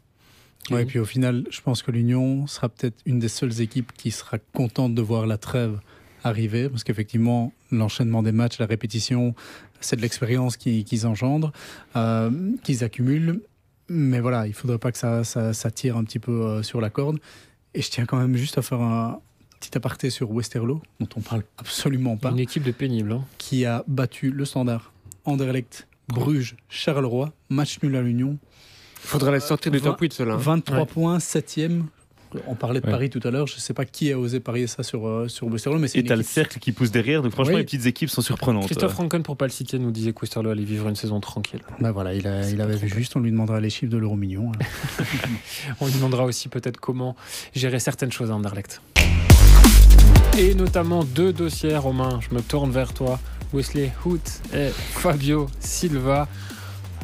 Ouais, 0.69 0.83
et 0.83 0.85
puis 0.85 0.99
au 0.99 1.05
final, 1.05 1.45
je 1.49 1.61
pense 1.61 1.81
que 1.81 1.91
l'Union 1.91 2.45
sera 2.47 2.67
peut-être 2.67 2.97
une 3.05 3.19
des 3.19 3.29
seules 3.29 3.61
équipes 3.61 3.91
qui 3.95 4.11
sera 4.11 4.37
contente 4.53 4.93
de 4.95 5.01
voir 5.01 5.25
la 5.25 5.37
trêve 5.37 5.79
arriver, 6.23 6.69
parce 6.69 6.83
qu'effectivement, 6.83 7.53
l'enchaînement 7.71 8.23
des 8.23 8.31
matchs, 8.31 8.59
la 8.59 8.65
répétition, 8.65 9.35
c'est 9.79 9.95
de 9.95 10.01
l'expérience 10.01 10.57
qu'ils 10.57 10.85
qu 10.85 11.05
engendrent, 11.05 11.51
euh, 11.95 12.31
qu'ils 12.63 12.83
accumulent. 12.83 13.41
Mais 13.89 14.19
voilà, 14.19 14.45
il 14.45 14.49
ne 14.49 14.55
faudrait 14.55 14.79
pas 14.79 14.91
que 14.91 14.97
ça, 14.97 15.23
ça, 15.23 15.53
ça, 15.53 15.71
tire 15.71 15.95
un 15.95 16.03
petit 16.03 16.19
peu 16.19 16.31
euh, 16.31 16.63
sur 16.63 16.81
la 16.81 16.89
corde. 16.89 17.19
Et 17.73 17.81
je 17.81 17.89
tiens 17.89 18.05
quand 18.05 18.17
même 18.17 18.35
juste 18.35 18.57
à 18.57 18.61
faire 18.61 18.81
un 18.81 19.19
petit 19.59 19.77
aparté 19.77 20.09
sur 20.09 20.31
Westerlo, 20.31 20.81
dont 20.99 21.07
on 21.15 21.21
parle 21.21 21.43
absolument 21.57 22.17
pas. 22.17 22.31
Une 22.31 22.39
équipe 22.39 22.63
de 22.63 22.71
pénibles. 22.71 23.13
Hein. 23.13 23.25
Qui 23.37 23.65
a 23.65 23.83
battu 23.87 24.31
le 24.31 24.45
standard, 24.45 24.91
Anderlecht, 25.25 25.87
Bruges, 26.09 26.55
Charleroi, 26.69 27.31
match 27.49 27.81
nul 27.81 27.95
à 27.95 28.01
l'Union. 28.01 28.37
Il 29.03 29.07
faudrait 29.07 29.31
les 29.31 29.39
sortir 29.39 29.71
du 29.71 29.79
top 29.79 29.99
8, 29.99 30.13
cela. 30.13 30.35
23 30.35 30.79
ouais. 30.79 30.85
points, 30.85 31.17
7e, 31.17 31.83
on 32.47 32.55
parlait 32.55 32.81
de 32.81 32.85
ouais. 32.85 32.91
Paris 32.91 33.09
tout 33.09 33.21
à 33.23 33.31
l'heure, 33.31 33.47
je 33.47 33.55
ne 33.55 33.59
sais 33.59 33.73
pas 33.73 33.85
qui 33.85 34.11
a 34.11 34.19
osé 34.19 34.39
parier 34.39 34.67
ça 34.67 34.83
sur, 34.83 35.07
euh, 35.07 35.27
sur 35.27 35.47
Westerlo. 35.47 35.79
Mais 35.79 35.87
et 35.93 36.03
tu 36.03 36.11
as 36.11 36.15
le 36.15 36.23
cercle 36.23 36.59
qui 36.59 36.71
pousse 36.71 36.91
derrière, 36.91 37.21
donc 37.21 37.31
franchement, 37.31 37.53
oui. 37.53 37.59
les 37.59 37.65
petites 37.65 37.85
équipes 37.85 38.09
sont 38.09 38.21
surprenantes. 38.21 38.65
Christophe 38.65 38.93
Franken, 38.93 39.23
pour 39.23 39.37
pas 39.37 39.45
le 39.45 39.51
citer, 39.51 39.79
nous 39.79 39.91
disait 39.91 40.13
que 40.13 40.21
Westerlo 40.21 40.49
allait 40.49 40.63
vivre 40.63 40.87
une 40.87 40.95
saison 40.95 41.19
tranquille. 41.19 41.61
Ben 41.79 41.91
voilà, 41.91 42.13
il, 42.13 42.27
a, 42.27 42.49
il 42.49 42.61
avait 42.61 42.75
vu 42.75 42.89
juste, 42.89 43.15
on 43.15 43.19
lui 43.19 43.31
demandera 43.31 43.59
les 43.59 43.69
chiffres 43.69 43.91
de 43.91 43.97
l'euro 43.97 44.15
million. 44.15 44.51
Hein. 44.51 45.03
on 45.79 45.87
lui 45.87 45.93
demandera 45.93 46.25
aussi 46.25 46.49
peut-être 46.49 46.79
comment 46.79 47.15
gérer 47.55 47.79
certaines 47.79 48.11
choses 48.11 48.31
à 48.31 48.35
Anderlecht. 48.35 48.81
Et 50.37 50.53
notamment 50.53 51.03
deux 51.03 51.33
dossiers, 51.33 51.77
Romain, 51.77 52.19
je 52.21 52.35
me 52.35 52.41
tourne 52.41 52.71
vers 52.71 52.93
toi. 52.93 53.19
Wesley 53.53 53.91
Hoot 54.05 54.21
et 54.53 54.69
Fabio 54.69 55.47
Silva. 55.59 56.27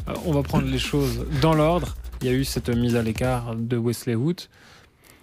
Euh, 0.08 0.12
on 0.26 0.32
va 0.32 0.42
prendre 0.42 0.66
les 0.66 0.78
choses 0.78 1.26
dans 1.40 1.54
l'ordre. 1.54 1.96
il 2.20 2.28
y 2.28 2.30
a 2.30 2.32
eu 2.32 2.44
cette 2.44 2.68
mise 2.68 2.96
à 2.96 3.02
l'écart 3.02 3.54
de 3.56 3.76
Wesley 3.76 4.14
Hood. 4.14 4.42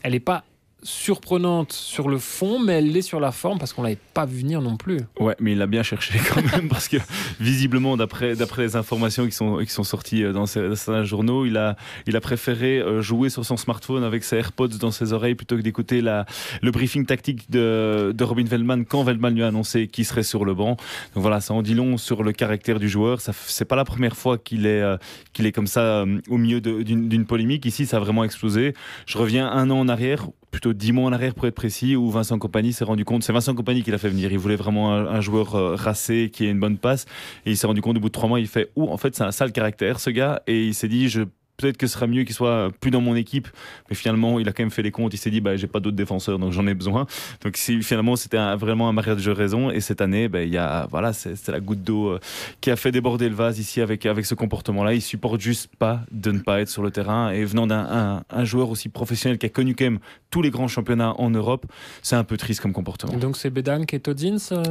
Elle 0.04 0.14
n'est 0.14 0.20
pas 0.20 0.44
surprenante 0.84 1.72
sur 1.72 2.10
le 2.10 2.18
fond, 2.18 2.60
mais 2.60 2.74
elle 2.74 2.92
l'est 2.92 3.02
sur 3.02 3.20
la 3.20 3.32
forme 3.32 3.60
parce 3.60 3.74
qu'on 3.74 3.84
l'avait 3.84 3.98
pas 4.14 4.26
vu 4.26 4.40
venir 4.42 4.62
non 4.62 4.78
plus. 4.78 5.00
Ouais, 5.20 5.36
mais 5.40 5.52
il 5.52 5.58
l'a 5.58 5.68
bien 5.68 5.84
cherché 5.84 6.20
quand 6.34 6.42
même 6.56 6.68
parce 6.70 6.88
que 6.88 6.98
visiblement, 7.40 7.98
d'après 7.98 8.36
d'après 8.36 8.64
les 8.64 8.76
informations 8.76 9.26
qui 9.26 9.32
sont 9.32 9.58
qui 9.58 9.72
sont 9.72 9.84
sorties 9.84 10.24
euh, 10.24 10.34
dans 10.34 10.46
certains 10.46 11.04
journaux, 11.04 11.46
il 11.46 11.58
a 11.58 11.76
il 12.08 12.16
a 12.16 12.22
préféré 12.22 12.80
euh, 12.80 13.02
jouer 13.02 13.30
sur 13.30 13.46
son 13.46 13.58
smartphone 13.58 14.04
avec 14.04 14.24
ses 14.24 14.38
AirPods 14.38 14.78
dans 14.80 14.92
ses 14.92 15.14
oreilles 15.14 15.36
plutôt 15.36 15.58
que 15.58 15.62
d'écouter 15.62 16.02
la 16.02 16.26
le 16.62 16.72
briefing 16.72 17.06
tactique 17.06 17.50
de, 17.52 18.14
de 18.16 18.24
Robin 18.24 18.46
Veldman 18.46 18.86
quand 18.86 19.04
Veldman 19.04 19.36
lui 19.36 19.44
a 19.44 19.48
annoncé 19.48 19.88
qu'il 19.88 20.06
serait 20.06 20.24
sur 20.24 20.46
le 20.46 20.54
banc. 20.54 20.78
Donc 21.14 21.22
voilà, 21.22 21.42
ça 21.42 21.54
en 21.54 21.62
dit 21.62 21.76
long 21.76 21.98
sur 21.98 22.24
le 22.24 22.32
caractère 22.32 22.80
du 22.80 22.90
joueur. 22.90 23.22
Ça 23.22 23.34
c'est 23.34 23.66
pas 23.66 23.76
la 23.76 23.86
première 23.86 24.16
fois 24.16 24.38
qu'il 24.38 24.66
est 24.66 24.82
euh, 24.82 24.98
qu'il 25.34 25.46
est 25.46 25.52
comme 25.52 25.68
ça 25.68 26.06
au 26.30 26.38
milieu 26.38 26.62
d'une 26.62 27.26
polémique. 27.26 27.66
Ici, 27.66 27.86
ça 27.86 27.98
a 27.98 28.00
vraiment 28.00 28.24
explosé. 28.24 28.74
Je 29.06 29.18
reviens 29.18 29.50
un 29.50 29.70
an 29.70 29.80
en 29.80 29.88
arrière 29.88 30.28
plutôt 30.52 30.74
dix 30.74 30.92
mois 30.92 31.06
en 31.06 31.14
arrière 31.14 31.34
pour 31.34 31.48
être 31.48 31.56
précis, 31.56 31.96
où 31.96 32.10
Vincent 32.10 32.38
Compagnie 32.38 32.74
s'est 32.74 32.84
rendu 32.84 33.06
compte, 33.06 33.24
c'est 33.24 33.34
Vincent 33.34 33.56
Compagnie 33.56 33.84
qui 33.84 33.92
l'a 33.92 33.98
fait 33.98 34.10
venir, 34.10 34.32
il 34.32 34.38
voulait 34.38 34.56
vraiment 34.56 34.94
un, 34.94 35.22
joueur 35.22 35.56
euh, 35.56 35.76
racé 35.76 36.30
qui 36.32 36.46
ait 36.46 36.52
une 36.52 36.60
bonne 36.60 36.78
passe, 36.78 37.06
et 37.46 37.52
il 37.52 37.58
s'est 37.58 37.68
rendu 37.68 37.82
compte 37.82 37.98
au 37.98 38.00
bout 38.00 38.10
de 38.10 38.14
trois 38.14 38.28
mois, 38.30 38.40
il 38.40 38.48
fait, 38.48 38.70
ou 38.76 38.90
en 38.90 38.98
fait 38.98 39.16
c'est 39.16 39.24
un 39.24 39.32
sale 39.32 39.52
caractère 39.52 40.00
ce 40.00 40.10
gars, 40.10 40.44
et 40.48 40.68
il 40.68 40.74
s'est 40.74 40.90
dit, 40.90 41.10
je 41.10 41.24
peut-être 41.62 41.78
que 41.78 41.88
ce 41.88 41.94
serait 41.94 42.08
mieux 42.08 42.24
qu'il 42.24 42.36
soit 42.36 42.70
plus 42.80 42.92
dans 42.92 43.02
mon 43.02 43.16
équipe. 43.16 43.48
Mais 43.90 43.96
finalement, 43.96 44.40
il 44.40 44.48
a 44.50 44.54
quand 44.54 44.64
même 44.64 44.72
fait 44.72 44.82
les 44.82 44.92
comptes. 44.92 45.14
Il 45.14 45.18
s'est 45.18 45.30
dit, 45.30 45.42
bah, 45.42 45.56
j'ai 45.56 45.68
pas 45.68 45.80
d'autres 45.80 45.96
défenseurs, 45.96 46.40
donc 46.40 46.52
j'en 46.52 46.68
ai 46.68 46.74
besoin. 46.74 47.06
Donc 47.44 47.58
si, 47.58 47.82
finalement, 47.82 48.16
c'était 48.16 48.56
vraiment 48.56 48.90
un 48.90 48.94
mariage 48.94 49.24
de 49.24 49.32
raison. 49.32 49.72
Et 49.72 49.80
cette 49.80 50.02
année, 50.02 50.28
bah, 50.28 50.42
il 50.42 50.50
y 50.50 50.58
a, 50.58 50.88
voilà, 50.90 51.14
c'est 51.14 51.48
la 51.50 51.60
goutte 51.60 51.84
d'eau 51.84 52.10
euh, 52.10 52.20
qui 52.60 52.72
a 52.72 52.76
fait 52.76 52.92
déborder 52.92 53.30
le 53.30 53.36
vase 53.36 53.60
ici 53.60 53.82
avec, 53.82 54.06
avec 54.06 54.26
ce 54.26 54.36
comportement-là. 54.36 54.94
Il 54.94 55.02
supporte 55.02 55.40
juste 55.40 55.70
pas 55.78 56.02
de 56.12 56.32
ne 56.32 56.40
pas 56.40 56.62
être 56.62 56.70
sur 56.70 56.84
le 56.84 56.92
terrain. 56.92 57.32
Et 57.32 57.46
venant 57.46 57.68
d'un 57.68 58.24
un, 58.30 58.46
joueur 58.46 58.70
aussi 58.70 58.90
professionnel 58.90 59.38
qui 59.38 59.46
a 59.46 59.50
connu 59.50 59.76
quand 59.76 59.86
même 59.86 60.00
tous 60.30 60.42
les 60.42 60.50
grands 60.50 60.68
championnats 60.68 61.14
en 61.18 61.30
Europe, 61.30 61.66
c'est 62.02 62.16
un 62.16 62.24
peu 62.24 62.38
triste 62.38 62.62
comme 62.62 62.74
comportement. 62.74 63.18
Donc 63.18 63.38
c'est 63.38 63.50
Bedan 63.50 63.84
et 63.92 64.00
Todins, 64.00 64.38
euh, 64.52 64.64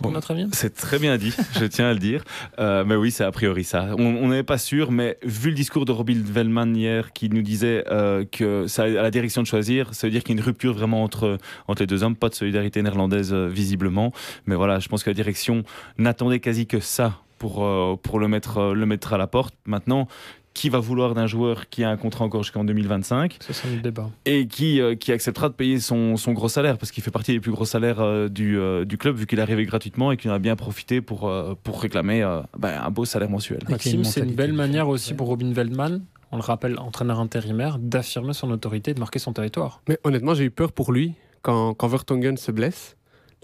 pour 0.00 0.12
notre 0.12 0.30
avis? 0.30 0.46
C'est 0.52 0.74
très 0.74 0.98
bien 0.98 1.16
dit, 1.18 1.34
je 1.58 1.64
tiens 1.64 1.88
à 1.88 1.92
le 1.92 1.98
dire. 1.98 2.24
Euh, 2.58 2.84
mais 2.84 2.94
oui, 2.94 3.10
c'est 3.10 3.24
a 3.24 3.32
priori 3.32 3.64
ça. 3.64 3.88
On 3.98 4.28
n'est 4.28 4.42
pas 4.42 4.58
sûr, 4.58 4.92
mais 4.92 5.18
vu 5.22 5.50
le 5.50 5.56
discours 5.56 5.84
de 5.84 5.92
Robin 5.92 6.14
Velman 6.30 6.74
hier 6.74 7.12
qui 7.12 7.28
nous 7.28 7.42
disait 7.42 7.84
euh, 7.90 8.24
que 8.30 8.66
ça 8.66 8.84
à 8.84 8.88
la 8.88 9.10
direction 9.10 9.42
de 9.42 9.46
choisir, 9.46 9.94
ça 9.94 10.06
veut 10.06 10.10
dire 10.10 10.22
qu'il 10.22 10.34
y 10.34 10.38
a 10.38 10.40
une 10.40 10.44
rupture 10.44 10.72
vraiment 10.72 11.02
entre, 11.02 11.38
entre 11.68 11.82
les 11.82 11.86
deux 11.86 12.02
hommes, 12.02 12.16
pas 12.16 12.28
de 12.28 12.34
solidarité 12.34 12.82
néerlandaise 12.82 13.32
euh, 13.32 13.48
visiblement. 13.48 14.12
Mais 14.46 14.54
voilà, 14.54 14.78
je 14.78 14.88
pense 14.88 15.02
que 15.02 15.10
la 15.10 15.14
direction 15.14 15.62
n'attendait 15.98 16.40
quasi 16.40 16.66
que 16.66 16.80
ça 16.80 17.18
pour, 17.38 17.64
euh, 17.64 17.96
pour 18.02 18.18
le, 18.18 18.28
mettre, 18.28 18.72
le 18.72 18.86
mettre 18.86 19.12
à 19.12 19.18
la 19.18 19.26
porte. 19.26 19.54
Maintenant, 19.66 20.08
qui 20.52 20.68
va 20.68 20.80
vouloir 20.80 21.14
d'un 21.14 21.28
joueur 21.28 21.68
qui 21.68 21.84
a 21.84 21.90
un 21.90 21.96
contrat 21.96 22.24
encore 22.24 22.42
jusqu'en 22.42 22.64
2025 22.64 23.38
C'est 23.40 23.70
le 23.70 23.80
débat. 23.80 24.10
Et 24.26 24.48
qui, 24.48 24.80
qui 24.98 25.12
acceptera 25.12 25.48
de 25.48 25.54
payer 25.54 25.78
son, 25.78 26.16
son 26.16 26.32
gros 26.32 26.48
salaire, 26.48 26.76
parce 26.76 26.90
qu'il 26.90 27.04
fait 27.04 27.12
partie 27.12 27.32
des 27.32 27.40
plus 27.40 27.52
gros 27.52 27.64
salaires 27.64 28.28
du, 28.28 28.58
du, 28.84 28.98
club, 28.98 29.16
vu 29.16 29.26
qu'il 29.26 29.38
est 29.38 29.42
arrivé 29.42 29.64
gratuitement 29.64 30.10
et 30.10 30.16
qu'il 30.16 30.28
en 30.28 30.34
a 30.34 30.40
bien 30.40 30.56
profité 30.56 31.00
pour, 31.00 31.32
pour 31.62 31.80
réclamer 31.80 32.28
ben, 32.58 32.80
un 32.82 32.90
beau 32.90 33.04
salaire 33.04 33.30
mensuel. 33.30 33.60
Maxime, 33.68 34.02
c'est 34.02 34.22
une 34.22 34.34
belle 34.34 34.52
manière 34.52 34.88
aussi 34.88 35.14
pour 35.14 35.28
Robin 35.28 35.52
Veldman 35.52 36.02
on 36.32 36.36
le 36.36 36.42
rappelle, 36.42 36.78
entraîneur 36.78 37.20
intérimaire, 37.20 37.78
d'affirmer 37.78 38.32
son 38.32 38.50
autorité 38.50 38.94
de 38.94 39.00
marquer 39.00 39.18
son 39.18 39.32
territoire. 39.32 39.82
Mais 39.88 39.98
honnêtement, 40.04 40.34
j'ai 40.34 40.44
eu 40.44 40.50
peur 40.50 40.72
pour 40.72 40.92
lui 40.92 41.14
quand, 41.42 41.74
quand 41.74 41.88
Vertonghen 41.88 42.36
se 42.36 42.52
blesse. 42.52 42.96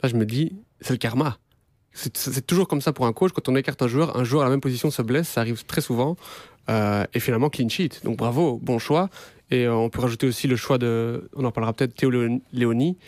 Là, 0.03 0.09
je 0.09 0.17
me 0.17 0.25
dis, 0.25 0.57
c'est 0.81 0.93
le 0.93 0.99
karma. 0.99 1.39
C'est 1.93 2.47
toujours 2.47 2.69
comme 2.69 2.83
ça 2.83 2.93
pour 2.93 3.07
un 3.07 3.15
coach. 3.15 3.33
Quand 3.33 3.49
on 3.49 3.57
écarte 3.57 3.81
un 3.81 3.89
joueur, 3.89 4.19
un 4.19 4.25
joueur 4.25 4.43
à 4.43 4.45
la 4.45 4.51
même 4.51 4.61
position 4.61 4.91
se 4.91 5.01
blesse, 5.01 5.29
ça 5.29 5.41
arrive 5.41 5.65
très 5.65 5.81
souvent. 5.81 6.17
Euh, 6.69 7.05
et 7.15 7.21
finalement, 7.21 7.49
clean 7.49 7.71
sheet. 7.71 8.03
Donc 8.05 8.19
bravo, 8.19 8.59
bon 8.63 8.79
choix. 8.79 9.09
Et 9.51 9.65
euh, 9.65 9.75
on 9.75 9.89
peut 9.89 10.03
rajouter 10.03 10.27
aussi 10.27 10.47
le 10.47 10.57
choix 10.57 10.77
de, 10.77 11.31
on 11.35 11.45
en 11.47 11.53
parlera 11.53 11.73
peut-être, 11.73 11.95
Théo 11.95 12.11
Léoni, 12.53 12.99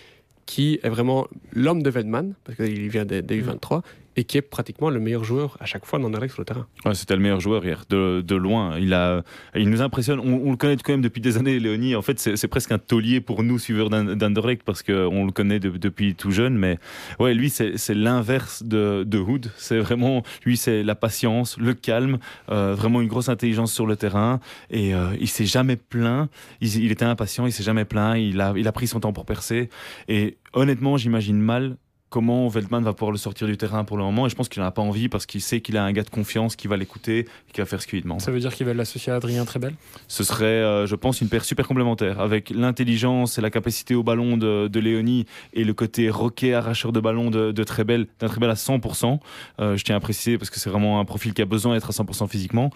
qui 0.46 0.80
est 0.82 0.88
vraiment 0.88 1.26
l'homme 1.52 1.82
de 1.82 1.90
Veldman, 1.90 2.34
parce 2.44 2.56
qu'il 2.56 2.88
vient 2.88 3.04
des, 3.04 3.20
des 3.20 3.42
U23, 3.42 3.82
et 4.18 4.24
qui 4.24 4.36
est 4.36 4.42
pratiquement 4.42 4.90
le 4.90 4.98
meilleur 4.98 5.22
joueur 5.22 5.56
à 5.60 5.64
chaque 5.64 5.86
fois 5.86 6.00
d'Anderlecht 6.00 6.34
sur 6.34 6.40
le 6.40 6.44
terrain. 6.44 6.66
Ouais, 6.84 6.94
c'était 6.96 7.14
le 7.14 7.22
meilleur 7.22 7.38
joueur 7.38 7.64
hier, 7.64 7.84
de, 7.88 8.20
de, 8.20 8.34
loin. 8.34 8.76
Il, 8.76 8.92
a, 8.92 9.22
il 9.54 9.70
nous 9.70 9.80
impressionne. 9.80 10.18
On, 10.18 10.50
le 10.50 10.56
connaît 10.56 10.76
quand 10.76 10.92
même 10.92 11.02
depuis 11.02 11.20
des 11.20 11.36
années, 11.36 11.60
Léonie. 11.60 11.94
En 11.94 12.02
fait, 12.02 12.18
c'est 12.18 12.48
presque 12.48 12.72
un 12.72 12.78
taulier 12.78 13.20
pour 13.20 13.44
nous, 13.44 13.60
suiveurs 13.60 13.90
d'Anderlecht, 13.90 14.64
parce 14.64 14.82
qu'on 14.82 15.24
le 15.24 15.30
connaît 15.30 15.60
depuis 15.60 16.16
tout 16.16 16.32
jeune. 16.32 16.58
Mais 16.58 16.80
ouais, 17.20 17.32
lui, 17.32 17.48
c'est 17.48 17.94
l'inverse 17.94 18.64
de, 18.64 19.04
de, 19.06 19.18
Hood. 19.18 19.52
C'est 19.56 19.78
vraiment, 19.78 20.24
lui, 20.44 20.56
c'est 20.56 20.82
la 20.82 20.96
patience, 20.96 21.56
le 21.56 21.74
calme, 21.74 22.18
euh, 22.50 22.74
vraiment 22.74 23.00
une 23.00 23.08
grosse 23.08 23.28
intelligence 23.28 23.72
sur 23.72 23.86
le 23.86 23.94
terrain. 23.94 24.40
Et 24.68 24.96
euh, 24.96 25.14
il 25.20 25.28
s'est 25.28 25.46
jamais 25.46 25.76
plaint. 25.76 26.28
Il, 26.60 26.74
il, 26.74 26.90
était 26.90 27.04
impatient, 27.04 27.46
il 27.46 27.52
s'est 27.52 27.62
jamais 27.62 27.84
plaint. 27.84 28.18
Il 28.18 28.40
a, 28.40 28.52
il 28.56 28.66
a 28.66 28.72
pris 28.72 28.88
son 28.88 28.98
temps 28.98 29.12
pour 29.12 29.26
percer. 29.26 29.70
Et 30.08 30.38
honnêtement, 30.54 30.96
j'imagine 30.96 31.40
mal 31.40 31.76
comment 32.10 32.48
Veltman 32.48 32.82
va 32.82 32.92
pouvoir 32.92 33.12
le 33.12 33.18
sortir 33.18 33.46
du 33.46 33.56
terrain 33.56 33.84
pour 33.84 33.96
le 33.96 34.04
moment. 34.04 34.26
Et 34.26 34.30
je 34.30 34.34
pense 34.34 34.48
qu'il 34.48 34.62
n'en 34.62 34.68
a 34.68 34.70
pas 34.70 34.82
envie 34.82 35.08
parce 35.08 35.26
qu'il 35.26 35.40
sait 35.40 35.60
qu'il 35.60 35.76
a 35.76 35.84
un 35.84 35.92
gars 35.92 36.02
de 36.02 36.10
confiance 36.10 36.56
qui 36.56 36.68
va 36.68 36.76
l'écouter 36.76 37.20
et 37.20 37.52
qui 37.52 37.60
va 37.60 37.66
faire 37.66 37.82
ce 37.82 37.86
qu'il 37.86 38.02
demande. 38.02 38.20
Ça 38.20 38.30
veut 38.30 38.40
dire 38.40 38.54
qu'il 38.54 38.66
va 38.66 38.74
l'associer 38.74 39.12
à 39.12 39.16
Adrien 39.16 39.44
Trebel 39.44 39.74
Ce 40.08 40.24
serait, 40.24 40.44
euh, 40.46 40.86
je 40.86 40.94
pense, 40.94 41.20
une 41.20 41.28
paire 41.28 41.44
super 41.44 41.68
complémentaire 41.68 42.20
avec 42.20 42.50
l'intelligence 42.50 43.38
et 43.38 43.40
la 43.40 43.50
capacité 43.50 43.94
au 43.94 44.02
ballon 44.02 44.36
de, 44.36 44.68
de 44.68 44.80
Léonie 44.80 45.26
et 45.52 45.64
le 45.64 45.74
côté 45.74 46.08
roquet, 46.10 46.54
arracheur 46.54 46.92
de 46.92 47.00
ballon 47.00 47.30
de, 47.30 47.52
de 47.52 47.64
Trebel, 47.64 48.06
d'un 48.20 48.28
Trebel 48.28 48.50
à 48.50 48.54
100%. 48.54 49.18
Euh, 49.60 49.76
je 49.76 49.84
tiens 49.84 49.96
à 49.96 50.00
préciser 50.00 50.38
parce 50.38 50.50
que 50.50 50.58
c'est 50.58 50.70
vraiment 50.70 51.00
un 51.00 51.04
profil 51.04 51.34
qui 51.34 51.42
a 51.42 51.46
besoin 51.46 51.74
d'être 51.74 51.90
à 51.90 51.92
100% 51.92 52.28
physiquement. 52.28 52.70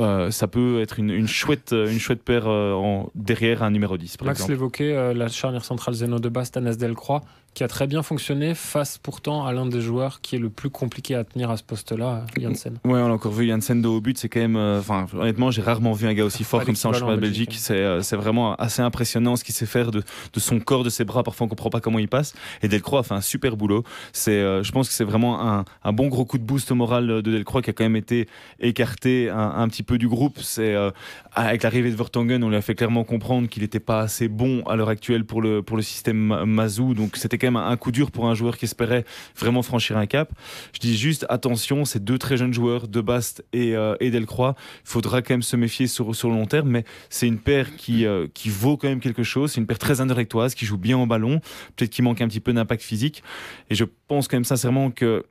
Euh, 0.00 0.30
ça 0.30 0.46
peut 0.46 0.80
être 0.80 0.98
une, 0.98 1.10
une, 1.10 1.28
chouette, 1.28 1.72
une 1.72 1.98
chouette 1.98 2.22
paire 2.22 2.46
en, 2.48 3.10
derrière 3.14 3.62
un 3.62 3.70
numéro 3.70 3.96
10. 3.96 4.18
Par 4.18 4.26
Max 4.26 4.46
l'évoquait, 4.48 5.14
la 5.14 5.28
charnière 5.28 5.64
centrale 5.64 5.94
Zeno 5.94 6.18
de 6.18 6.28
Basse, 6.28 6.50
Tanas 6.50 6.76
Delcroix 6.76 7.22
qui 7.54 7.62
a 7.64 7.68
très 7.68 7.86
bien 7.86 8.02
fonctionné 8.02 8.54
face 8.74 8.98
pourtant 8.98 9.46
à 9.46 9.52
l'un 9.52 9.66
des 9.66 9.80
joueurs 9.80 10.20
qui 10.20 10.34
est 10.34 10.40
le 10.40 10.50
plus 10.50 10.68
compliqué 10.68 11.14
à 11.14 11.22
tenir 11.22 11.48
à 11.48 11.56
ce 11.56 11.62
poste-là, 11.62 12.26
Janssen. 12.36 12.76
Ouais, 12.84 12.98
on 13.00 13.06
a 13.06 13.10
encore 13.10 13.30
vu 13.30 13.46
Janssen 13.46 13.80
de 13.80 13.86
haut 13.86 14.00
but, 14.00 14.18
c'est 14.18 14.28
quand 14.28 14.40
même. 14.40 14.56
Euh, 14.56 14.80
enfin, 14.80 15.06
honnêtement, 15.16 15.52
j'ai 15.52 15.62
rarement 15.62 15.92
vu 15.92 16.08
un 16.08 16.12
gars 16.12 16.24
aussi 16.24 16.42
fort 16.42 16.64
comme 16.64 16.74
ça 16.74 16.88
en 16.88 16.92
championnat 16.92 17.14
de 17.14 17.20
Belgique. 17.20 17.50
Belgique. 17.50 17.70
Euh, 17.70 18.02
c'est 18.02 18.16
vraiment 18.16 18.56
assez 18.56 18.82
impressionnant 18.82 19.36
ce 19.36 19.44
qu'il 19.44 19.54
sait 19.54 19.64
faire 19.64 19.92
de, 19.92 20.02
de, 20.32 20.40
son 20.40 20.58
corps, 20.58 20.82
de 20.82 20.90
ses 20.90 21.04
bras. 21.04 21.22
Parfois, 21.22 21.46
on 21.46 21.48
comprend 21.48 21.70
pas 21.70 21.80
comment 21.80 22.00
il 22.00 22.08
passe. 22.08 22.34
Et 22.62 22.68
Delcroix 22.68 23.00
a 23.00 23.02
fait 23.04 23.14
un 23.14 23.20
super 23.20 23.56
boulot. 23.56 23.84
C'est, 24.12 24.32
euh, 24.32 24.64
je 24.64 24.72
pense 24.72 24.88
que 24.88 24.94
c'est 24.94 25.04
vraiment 25.04 25.40
un, 25.40 25.64
un, 25.84 25.92
bon 25.92 26.08
gros 26.08 26.24
coup 26.24 26.38
de 26.38 26.44
boost 26.44 26.72
au 26.72 26.74
moral 26.74 27.06
de 27.06 27.30
Delcroix 27.30 27.62
qui 27.62 27.70
a 27.70 27.74
quand 27.74 27.84
même 27.84 27.94
été 27.94 28.26
écarté 28.58 29.30
un, 29.30 29.52
un 29.56 29.68
petit 29.68 29.84
peu 29.84 29.98
du 29.98 30.08
groupe. 30.08 30.40
C'est 30.40 30.74
avec 31.32 31.62
l'arrivée 31.62 31.92
de 31.92 31.96
Vertonghen, 31.96 32.42
on 32.42 32.48
lui 32.48 32.56
a 32.56 32.62
fait 32.62 32.74
clairement 32.74 33.04
comprendre 33.04 33.48
qu'il 33.48 33.62
n'était 33.62 33.78
pas 33.78 34.00
assez 34.00 34.26
bon 34.26 34.64
à 34.66 34.74
l'heure 34.74 34.88
actuelle 34.88 35.24
pour 35.24 35.42
le 35.42 35.62
pour 35.62 35.76
le 35.76 35.82
système 35.84 36.44
Mazou. 36.44 36.94
Donc 36.94 37.16
c'était 37.16 37.38
un 37.46 37.76
coup 37.76 37.92
dur 37.92 38.10
pour 38.10 38.26
un 38.26 38.34
joueur 38.34 38.56
qui 38.56 38.63
espérait 38.64 39.04
vraiment 39.36 39.62
franchir 39.62 39.96
un 39.96 40.06
cap. 40.06 40.32
Je 40.72 40.80
dis 40.80 40.96
juste 40.96 41.26
attention, 41.28 41.84
ces 41.84 42.00
deux 42.00 42.18
très 42.18 42.36
jeunes 42.36 42.52
joueurs, 42.52 42.88
De 42.88 43.00
Bast 43.00 43.44
et, 43.52 43.76
euh, 43.76 43.96
Delcroix, 44.00 44.54
il 44.84 44.88
faudra 44.88 45.22
quand 45.22 45.34
même 45.34 45.42
se 45.42 45.56
méfier 45.56 45.86
sur, 45.86 46.14
sur 46.14 46.28
le 46.28 46.34
long 46.36 46.46
terme, 46.46 46.68
mais 46.68 46.84
c'est 47.10 47.26
une 47.26 47.38
paire 47.38 47.76
qui, 47.76 48.06
euh, 48.06 48.26
qui 48.32 48.48
vaut 48.48 48.76
quand 48.76 48.88
même 48.88 49.00
quelque 49.00 49.22
chose. 49.22 49.52
C'est 49.52 49.60
une 49.60 49.66
paire 49.66 49.78
très 49.78 50.00
indirectoise, 50.00 50.54
qui 50.54 50.66
joue 50.66 50.78
bien 50.78 50.98
au 50.98 51.06
ballon, 51.06 51.40
peut-être 51.76 51.90
qu'il 51.90 52.04
manque 52.04 52.20
un 52.20 52.28
petit 52.28 52.40
peu 52.40 52.52
d'impact 52.52 52.82
physique. 52.82 53.22
Et 53.70 53.74
je 53.74 53.84
pense 54.08 54.28
quand 54.28 54.36
même 54.36 54.44
sincèrement 54.44 54.90
que 54.90 55.24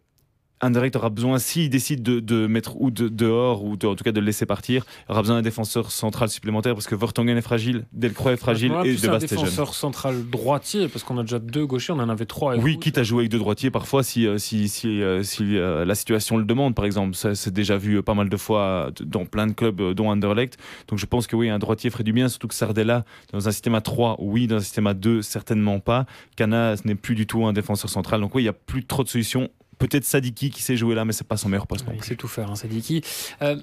Indirect 0.63 0.95
aura 0.95 1.10
besoin, 1.10 1.39
s'il 1.39 1.69
décide 1.69 2.02
de, 2.04 2.19
de, 2.19 2.47
mettre 2.47 2.80
ou 2.80 2.89
de, 2.89 3.10
dehors, 3.10 3.63
ou 3.63 3.73
en 3.73 3.95
tout 3.95 4.04
cas 4.04 4.12
de 4.12 4.19
le 4.19 4.26
laisser 4.26 4.45
partir, 4.45 4.86
aura 5.10 5.21
besoin 5.21 5.36
d'un 5.36 5.41
défenseur 5.41 5.91
central 5.91 6.30
supplémentaire 6.30 6.73
parce 6.73 6.88
que 6.88 6.95
Vertonghen 6.95 7.38
est 7.38 7.41
fragile, 7.41 7.86
Delcroix 7.91 8.32
est 8.32 8.38
fragile 8.38 8.71
et 8.86 8.95
De 8.95 9.08
Bast 9.08 9.26
est 9.26 9.28
jeune. 9.28 9.39
un 9.39 9.43
défenseur 9.43 9.73
central 9.73 10.30
droitier 10.30 10.88
parce 10.88 11.04
qu'on 11.04 11.17
a 11.17 11.23
déjà 11.23 11.39
deux 11.39 11.65
gauchers, 11.65 11.91
on 11.91 11.99
en 11.99 12.08
avait 12.08 12.26
trois. 12.26 12.56
Oui, 12.56 12.80
quitte 12.80 12.97
à 12.97 13.04
jouer 13.04 13.21
avec 13.21 13.32
deux 13.32 13.39
droitiers 13.39 13.71
parfois 13.71 14.04
si, 14.04 14.26
euh, 14.26 14.38
si, 14.38 14.69
si, 14.69 15.02
euh, 15.02 15.21
si 15.23 15.58
euh, 15.58 15.84
la 15.84 15.95
situation 15.95 16.38
le 16.38 16.45
demande, 16.45 16.76
par 16.76 16.86
exemple. 16.86 17.15
Ça 17.15 17.36
c'est 17.36 17.54
déjà 17.54 17.78
vu 17.78 18.02
pas 18.02 18.13
mal 18.13 18.30
de 18.30 18.38
fois 18.38 18.91
dans 19.02 19.26
plein 19.26 19.47
de 19.47 19.54
clubs, 19.54 19.93
dont 19.93 20.10
Anderlecht. 20.10 20.58
Donc 20.88 20.99
je 20.99 21.06
pense 21.06 21.28
que 21.28 21.36
oui, 21.36 21.49
un 21.49 21.60
droitier 21.60 21.89
ferait 21.89 22.04
du 22.04 22.13
bien, 22.13 22.30
surtout 22.30 22.47
que 22.47 22.56
Sardella, 22.56 23.04
dans 23.32 23.47
un 23.47 23.52
système 23.52 23.76
à 23.76 23.82
3, 23.82 24.17
oui, 24.19 24.47
dans 24.47 24.58
un 24.58 24.62
système 24.62 24.88
à 24.88 24.93
2, 24.93 25.21
certainement 25.21 25.80
pas. 25.80 26.06
Cana, 26.36 26.78
ce 26.78 26.88
n'est 26.88 26.95
plus 26.95 27.15
du 27.15 27.28
tout 27.28 27.45
un 27.45 27.54
défenseur 27.54 27.89
central. 27.89 28.21
Donc 28.21 28.34
oui, 28.36 28.43
il 28.43 28.45
n'y 28.45 28.49
a 28.49 28.54
plus 28.54 28.86
trop 28.86 29.04
de 29.04 29.10
solutions 29.10 29.49
peut-être 29.88 30.06
Sadiki 30.06 30.50
qui 30.50 30.62
s'est 30.62 30.78
joué 30.78 30.96
là, 30.96 31.06
mais 31.06 31.13
c'est 31.13 31.28
pas 31.28 31.38
son 31.38 31.50
meilleur 31.50 31.67
poste. 31.67 31.86
il 31.93 32.04
sait 32.04 32.15
tout 32.15 32.28
faire, 32.28 32.50
hein, 32.50 32.56
Sadiki. 32.56 33.02
Euh, 33.41 33.58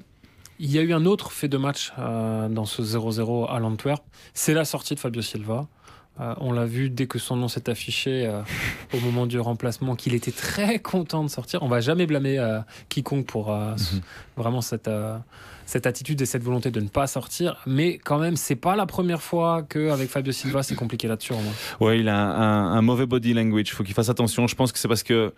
il 0.58 0.70
y 0.70 0.78
a 0.78 0.82
eu 0.82 0.92
un 0.92 1.06
autre 1.06 1.32
fait 1.32 1.48
de 1.48 1.56
match 1.56 1.92
euh, 1.98 2.48
dans 2.48 2.66
ce 2.66 2.82
0-0 2.82 3.48
à 3.50 3.58
l'Antwerp. 3.60 4.04
C'est 4.34 4.52
la 4.52 4.66
sortie 4.66 4.94
de 4.94 5.00
Fabio 5.00 5.22
Silva. 5.22 5.68
Euh, 6.20 6.34
on 6.38 6.52
l'a 6.52 6.66
vu 6.66 6.90
dès 6.90 7.06
que 7.06 7.18
son 7.18 7.36
nom 7.36 7.48
s'est 7.48 7.68
affiché 7.70 8.30
au 8.94 9.00
moment 9.00 9.26
du 9.26 9.40
remplacement, 9.40 9.96
qu'il 9.96 10.14
était 10.14 10.32
très 10.32 10.78
content 10.78 11.24
de 11.24 11.28
sortir. 11.28 11.62
On 11.62 11.68
va 11.68 11.80
jamais 11.80 12.06
blâmer 12.06 12.60
quiconque 12.88 13.26
pour 13.26 13.50
mhm. 13.50 13.76
vraiment 14.36 14.60
cette 14.60 14.90
cette 15.70 15.86
attitude 15.86 16.20
et 16.20 16.26
cette 16.26 16.42
volonté 16.42 16.70
de 16.70 16.80
ne 16.80 16.88
pas 16.88 17.06
sortir. 17.06 17.56
Mais 17.64 17.98
quand 17.98 18.18
même, 18.18 18.36
c'est 18.36 18.56
pas 18.56 18.74
la 18.74 18.86
première 18.86 19.22
fois 19.22 19.62
qu'avec 19.62 20.10
Fabio 20.10 20.32
Silva, 20.32 20.62
c'est 20.62 20.74
compliqué 20.74 21.06
là-dessus. 21.06 21.32
Ouais, 21.78 22.00
il 22.00 22.08
a 22.08 22.18
un, 22.18 22.72
un 22.72 22.82
mauvais 22.82 23.06
body 23.06 23.34
language. 23.34 23.68
Il 23.68 23.70
faut 23.70 23.84
qu'il 23.84 23.94
fasse 23.94 24.08
attention. 24.08 24.48
Je 24.48 24.56
pense 24.56 24.72
que 24.72 24.78
c'est 24.78 24.88
parce 24.88 25.04
que 25.04 25.32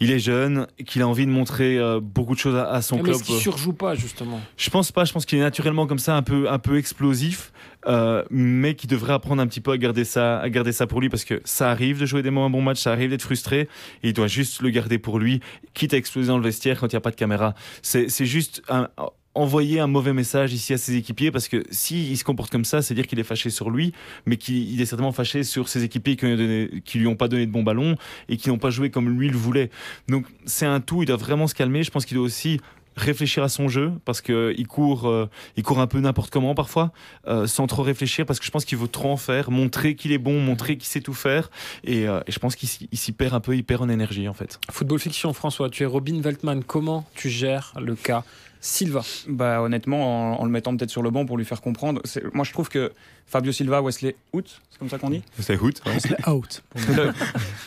il 0.00 0.10
est 0.10 0.18
jeune 0.18 0.66
qu'il 0.86 1.02
a 1.02 1.08
envie 1.08 1.26
de 1.26 1.30
montrer 1.30 1.78
euh, 1.78 2.00
beaucoup 2.00 2.34
de 2.34 2.38
choses 2.38 2.56
à, 2.56 2.70
à 2.70 2.80
son 2.80 2.96
Mais 2.96 3.02
club. 3.02 3.16
est-ce 3.16 3.24
qu'il 3.24 3.36
surjoue 3.36 3.74
pas, 3.74 3.94
justement 3.94 4.40
Je 4.56 4.70
pense 4.70 4.90
pas. 4.90 5.04
Je 5.04 5.12
pense 5.12 5.26
qu'il 5.26 5.38
est 5.38 5.42
naturellement 5.42 5.86
comme 5.86 5.98
ça, 5.98 6.16
un 6.16 6.22
peu, 6.22 6.50
un 6.50 6.58
peu 6.58 6.78
explosif, 6.78 7.52
euh, 7.86 8.24
mais 8.30 8.74
qui 8.74 8.86
devrait 8.86 9.12
apprendre 9.12 9.42
un 9.42 9.46
petit 9.46 9.60
peu 9.60 9.72
à 9.72 9.78
garder 9.78 10.04
ça, 10.04 10.38
à 10.40 10.48
garder 10.48 10.72
ça 10.72 10.86
pour 10.86 11.00
lui, 11.00 11.08
parce 11.08 11.24
que 11.24 11.40
ça 11.44 11.70
arrive 11.70 12.00
de 12.00 12.06
jouer 12.06 12.22
des 12.22 12.30
moins 12.30 12.50
bons 12.50 12.62
matchs, 12.62 12.80
ça 12.80 12.92
arrive 12.92 13.10
d'être 13.10 13.22
frustré, 13.22 13.68
et 14.02 14.08
il 14.08 14.12
doit 14.12 14.26
juste 14.26 14.62
le 14.62 14.70
garder 14.70 14.98
pour 14.98 15.18
lui, 15.18 15.40
quitte 15.74 15.94
à 15.94 15.96
exploser 15.96 16.28
dans 16.28 16.38
le 16.38 16.44
vestiaire 16.44 16.80
quand 16.80 16.86
il 16.86 16.94
n'y 16.94 16.98
a 16.98 17.00
pas 17.02 17.10
de 17.10 17.16
caméra. 17.16 17.54
C'est 17.82 18.08
juste 18.26 18.62
un- 18.68 18.88
envoyer 19.36 19.80
un 19.80 19.88
mauvais 19.88 20.12
message 20.12 20.52
ici 20.52 20.72
à 20.72 20.78
ses 20.78 20.94
équipiers, 20.94 21.32
parce 21.32 21.48
que 21.48 21.64
s'il 21.70 22.08
il 22.10 22.16
se 22.16 22.22
comporte 22.22 22.52
comme 22.52 22.64
ça, 22.64 22.82
c'est 22.82 22.94
dire 22.94 23.06
qu'il 23.08 23.18
est 23.18 23.24
fâché 23.24 23.50
sur 23.50 23.68
lui, 23.68 23.92
mais 24.26 24.36
qu'il 24.36 24.70
il 24.72 24.80
est 24.80 24.86
certainement 24.86 25.10
fâché 25.10 25.42
sur 25.42 25.68
ses 25.68 25.82
équipiers 25.82 26.14
qui, 26.14 26.26
lui 26.26 26.82
qui 26.82 26.98
lui 26.98 27.08
ont 27.08 27.16
pas 27.16 27.26
donné 27.26 27.44
de 27.44 27.50
bons 27.50 27.64
ballons 27.64 27.96
et 28.28 28.36
qui 28.36 28.48
n'ont 28.48 28.58
pas 28.58 28.70
joué 28.70 28.90
comme 28.90 29.08
lui 29.10 29.28
le 29.28 29.36
voulait. 29.36 29.70
Donc 30.08 30.26
c'est 30.46 30.66
un 30.66 30.78
tout. 30.80 31.02
Il 31.02 31.06
doit 31.06 31.16
vraiment 31.16 31.48
se 31.48 31.54
calmer. 31.56 31.82
Je 31.82 31.90
pense 31.90 32.06
qu'il 32.06 32.16
doit 32.16 32.24
aussi 32.24 32.60
réfléchir 32.96 33.42
à 33.42 33.48
son 33.48 33.68
jeu 33.68 33.92
parce 34.04 34.20
que 34.20 34.54
il 34.56 34.66
court 34.66 35.08
euh, 35.08 35.28
il 35.56 35.62
court 35.62 35.80
un 35.80 35.86
peu 35.86 36.00
n'importe 36.00 36.30
comment 36.30 36.54
parfois 36.54 36.92
euh, 37.26 37.46
sans 37.46 37.66
trop 37.66 37.82
réfléchir 37.82 38.26
parce 38.26 38.38
que 38.38 38.46
je 38.46 38.50
pense 38.50 38.64
qu'il 38.64 38.78
veut 38.78 38.88
trop 38.88 39.10
en 39.10 39.16
faire 39.16 39.50
montrer 39.50 39.94
qu'il 39.96 40.12
est 40.12 40.18
bon 40.18 40.40
montrer 40.40 40.76
qu'il 40.76 40.88
sait 40.88 41.00
tout 41.00 41.14
faire 41.14 41.50
et, 41.82 42.08
euh, 42.08 42.20
et 42.26 42.32
je 42.32 42.38
pense 42.38 42.56
qu'il 42.56 42.68
s'y 42.68 42.88
il 42.92 42.98
s'y 42.98 43.12
perd 43.12 43.34
un 43.34 43.40
peu 43.40 43.56
il 43.56 43.64
perd 43.64 43.82
en 43.82 43.88
énergie 43.88 44.28
en 44.28 44.34
fait 44.34 44.58
Football 44.70 44.98
Fiction, 44.98 45.32
François, 45.32 45.70
tu 45.70 45.82
es 45.82 45.86
Robin 45.86 46.20
Veltman. 46.20 46.64
Comment 46.64 47.06
tu 47.14 47.30
gères 47.30 47.72
le 47.80 47.94
cas 47.94 48.24
Silva 48.66 49.02
Bah 49.28 49.60
honnêtement, 49.60 50.32
en, 50.36 50.40
en 50.40 50.44
le 50.46 50.50
mettant 50.50 50.74
peut-être 50.74 50.88
sur 50.90 51.02
le 51.02 51.10
banc 51.10 51.26
pour 51.26 51.36
lui 51.36 51.44
faire 51.44 51.60
comprendre. 51.60 52.00
c'est- 52.04 52.24
Moi 52.32 52.44
je 52.46 52.52
trouve 52.52 52.70
que 52.70 52.92
Fabio 53.26 53.52
Silva, 53.52 53.82
Wesley 53.82 54.16
Hout, 54.32 54.44
c'est 54.70 54.78
comme 54.78 54.88
ça 54.88 54.96
qu'on 54.98 55.10
dit? 55.10 55.22
C'est 55.38 55.60
Hout 55.60 55.72
C'est 55.98 56.26
out. 56.26 56.62
pour 56.70 56.80
moi. 56.94 57.12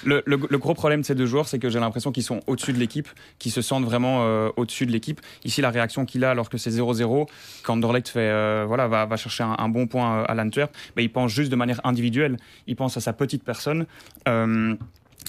le, 0.06 0.24
le- 0.26 0.40
le 0.50 0.58
gros 0.58 0.74
problème 0.74 1.02
de 1.02 1.06
ces 1.06 1.14
deux 1.14 1.28
joueurs, 1.28 1.48
c'est 1.48 1.60
que 1.60 1.70
j'ai 1.70 1.80
l'impression 1.80 2.12
qu'ils 2.12 2.24
sont 2.24 2.40
au-dessus 2.48 2.74
de 2.74 2.80
l'équipe, 2.80 3.08
qu'ils 3.38 3.52
se 3.52 3.62
sentent 3.62 3.86
vraiment 3.86 4.24
euh, 4.24 4.50
au-dessus 4.58 4.88
de 4.88 4.92
l'équipe. 4.92 5.22
Ici, 5.46 5.62
la 5.62 5.70
réaction 5.70 6.06
qu'il 6.06 6.24
a 6.26 6.32
alors 6.32 6.50
que 6.50 6.58
c'est 6.58 6.72
0-0, 6.72 7.28
quand 7.64 7.74
Anderlecht 7.74 8.08
fait, 8.08 8.20
euh, 8.22 8.66
voilà, 8.68 8.88
va, 8.88 9.06
va 9.06 9.18
chercher 9.18 9.44
un, 9.44 9.56
un 9.60 9.70
bon 9.70 9.86
point 9.86 10.22
euh, 10.22 10.26
à 10.28 10.34
l'Antwerp, 10.34 10.72
mais 10.96 11.04
il 11.04 11.10
pense 11.12 11.32
juste 11.32 11.52
de 11.52 11.56
manière 11.56 11.80
individuelle. 11.84 12.38
Il 12.66 12.76
pense 12.76 12.98
à 12.98 13.02
sa 13.02 13.14
petite 13.14 13.44
personne. 13.44 13.86
Euh, 14.28 14.76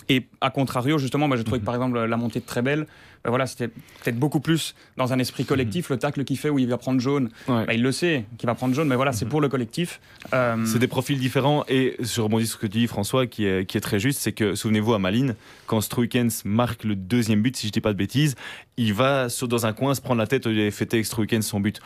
et 0.08 0.26
à 0.40 0.48
contrario, 0.50 0.96
justement, 0.96 1.28
je 1.36 1.42
trouvais 1.42 1.60
que 1.60 1.64
par 1.64 1.74
exemple 1.74 1.98
la 2.02 2.16
montée 2.16 2.40
de 2.40 2.46
très 2.46 2.62
belle, 2.62 2.86
ben 3.24 3.30
voilà, 3.30 3.46
c'était 3.46 3.68
peut-être 3.68 4.18
beaucoup 4.18 4.40
plus 4.40 4.74
dans 4.96 5.12
un 5.12 5.18
esprit 5.18 5.44
collectif. 5.44 5.90
Le 5.90 5.98
tacle 5.98 6.24
qu'il 6.24 6.38
fait 6.38 6.50
où 6.50 6.58
il 6.58 6.68
va 6.68 6.78
prendre 6.78 7.00
jaune, 7.00 7.30
Ouais. 7.48 7.64
ben, 7.66 7.72
il 7.72 7.82
le 7.82 7.92
sait 7.92 8.24
qu'il 8.38 8.46
va 8.46 8.54
prendre 8.54 8.74
jaune, 8.74 8.88
mais 8.88 8.96
voilà, 8.96 9.12
c'est 9.12 9.26
pour 9.26 9.40
le 9.40 9.48
collectif. 9.48 10.00
Euh, 10.34 10.56
C'est 10.66 10.78
des 10.78 10.86
profils 10.88 11.18
différents 11.18 11.64
et 11.68 11.96
je 12.00 12.20
rebondis 12.20 12.46
sur 12.46 12.56
ce 12.56 12.60
que 12.62 12.66
tu 12.66 12.78
dis 12.78 12.86
François 12.86 13.26
qui 13.26 13.44
est, 13.46 13.66
qui 13.66 13.76
est 13.76 13.80
très 13.80 14.00
juste, 14.00 14.20
c'est 14.20 14.32
que 14.32 14.54
souvenez-vous 14.54 14.94
à 14.94 14.98
Malines, 14.98 15.34
quand 15.66 15.80
Struikens 15.80 16.42
marque 16.44 16.84
le 16.84 16.94
deuxième 16.94 17.42
but, 17.42 17.56
si 17.56 17.66
je 17.66 17.72
dis 17.72 17.80
pas 17.80 17.92
de 17.92 17.98
bêtises, 17.98 18.34
il 18.76 18.94
va 18.94 19.28
sur- 19.28 19.48
dans 19.48 19.66
un 19.66 19.72
coin 19.72 19.94
se 19.94 20.00
prendre 20.00 20.20
la 20.20 20.26
tête 20.26 20.46
et 20.46 20.70
fêter 20.70 20.96
avec 20.98 21.06
Struikens 21.06 21.42
son 21.42 21.60
but. 21.60 21.80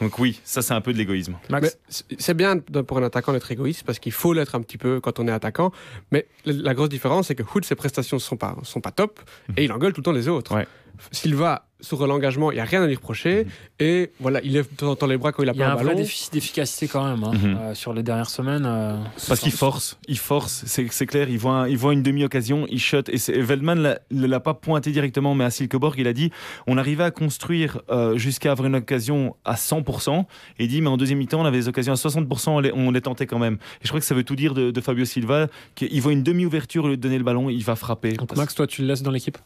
Donc 0.00 0.18
oui, 0.18 0.40
ça 0.44 0.62
c'est 0.62 0.74
un 0.74 0.80
peu 0.80 0.92
de 0.92 0.98
l'égoïsme. 0.98 1.36
C'est- 1.88 2.34
bien 2.34 2.58
pour 2.58 2.98
un 2.98 3.02
attaquant 3.02 3.32
d'être 3.32 3.50
égoïste 3.50 3.82
parce 3.84 3.98
qu'il 3.98 4.12
faut 4.12 4.32
l'être 4.34 4.54
un 4.54 4.60
petit 4.60 4.76
peu 4.78 5.00
quand 5.00 5.18
on 5.18 5.26
est 5.26 5.32
attaquant. 5.32 5.72
Mais 6.12 6.26
la, 6.44 6.74
grosse 6.74 6.90
différence, 6.90 7.28
c'est 7.28 7.34
que 7.34 7.42
Hood, 7.42 7.64
ses 7.64 7.74
prestations 7.74 8.18
sont 8.18 8.36
pas, 8.36 8.56
sont 8.62 8.80
pas 8.80 8.90
top 8.90 9.20
et 9.56 9.64
il 9.64 9.72
engueule 9.72 9.92
tout 9.92 10.00
le 10.00 10.04
temps 10.04 10.12
les 10.12 10.28
autres. 10.28 10.54
Ouais. 10.54 10.66
Silva, 11.10 11.66
sur 11.80 12.06
l'engagement, 12.06 12.50
il 12.50 12.54
n'y 12.54 12.60
a 12.60 12.64
rien 12.64 12.82
à 12.82 12.86
lui 12.86 12.94
reprocher. 12.94 13.46
Et 13.80 14.10
voilà, 14.18 14.40
il 14.42 14.52
lève 14.54 14.66
de 14.70 14.76
temps 14.76 14.90
en 14.90 14.96
temps 14.96 15.06
les 15.06 15.18
bras 15.18 15.30
quand 15.32 15.42
il 15.42 15.48
a 15.50 15.52
Il 15.52 15.58
y 15.58 15.62
a 15.62 15.66
pas 15.66 15.70
un 15.70 15.72
un 15.72 15.76
vrai 15.76 15.84
ballon. 15.88 15.98
déficit 15.98 16.32
d'efficacité 16.32 16.88
quand 16.88 17.04
même 17.04 17.22
hein, 17.22 17.32
Mhm. 17.34 17.56
euh, 17.60 17.74
sur 17.74 17.92
les 17.92 18.02
dernières 18.02 18.30
semaines. 18.30 18.64
euh, 18.66 18.96
Parce 19.28 19.40
qu'il 19.40 19.52
force, 19.52 19.98
il 20.08 20.16
force, 20.18 20.64
c'est 20.66 20.86
clair, 21.06 21.28
il 21.28 21.38
voit, 21.38 21.52
un- 21.52 21.68
il 21.68 21.76
voit 21.76 21.92
une 21.92 22.02
demi-occasion, 22.02 22.66
il 22.70 22.80
shot. 22.80 23.02
Et, 23.08 23.16
et 23.30 23.42
Veldman 23.42 23.78
l'a- 23.78 23.98
ne 24.10 24.26
l'a 24.26 24.40
pas 24.40 24.54
pointé 24.54 24.90
directement, 24.90 25.34
mais 25.34 25.44
à 25.44 25.50
Silkeborg, 25.50 25.96
il 25.98 26.06
a 26.08 26.14
dit 26.14 26.30
on 26.66 26.78
arrivait 26.78 27.04
à 27.04 27.10
construire 27.10 27.82
euh, 27.90 28.16
jusqu'à 28.16 28.52
avoir 28.52 28.66
une 28.66 28.76
occasion 28.76 29.36
à 29.44 29.54
100%. 29.56 30.26
Et 30.58 30.64
il 30.64 30.68
dit 30.68 30.80
mais 30.80 30.88
en 30.88 30.96
deuxième 30.96 31.18
mi-temps, 31.18 31.42
on 31.42 31.44
avait 31.44 31.58
des 31.58 31.68
occasions 31.68 31.92
à 31.92 31.96
60%, 31.96 32.52
on 32.56 32.60
les, 32.60 32.72
on 32.72 32.90
les 32.90 33.02
tentait 33.02 33.26
quand 33.26 33.38
même. 33.38 33.54
Et 33.54 33.84
je 33.84 33.88
crois 33.88 34.00
que 34.00 34.06
ça 34.06 34.14
veut 34.14 34.24
tout 34.24 34.34
dire 34.36 34.54
de, 34.54 34.70
de 34.70 34.80
Fabio 34.80 35.04
Silva, 35.04 35.48
qu'il 35.74 36.00
voit 36.00 36.12
une 36.12 36.22
demi-ouverture 36.22 36.84
au 36.84 36.88
lieu 36.88 36.96
de 36.96 37.02
donner 37.02 37.18
le 37.18 37.24
ballon, 37.24 37.50
il 37.50 37.62
va 37.62 37.76
frapper. 37.76 38.14
Donc 38.14 38.34
Max, 38.34 38.54
toi, 38.54 38.66
tu 38.66 38.80
le 38.80 38.88
laisses 38.88 39.02
dans 39.02 39.10
l'équipe? 39.10 39.36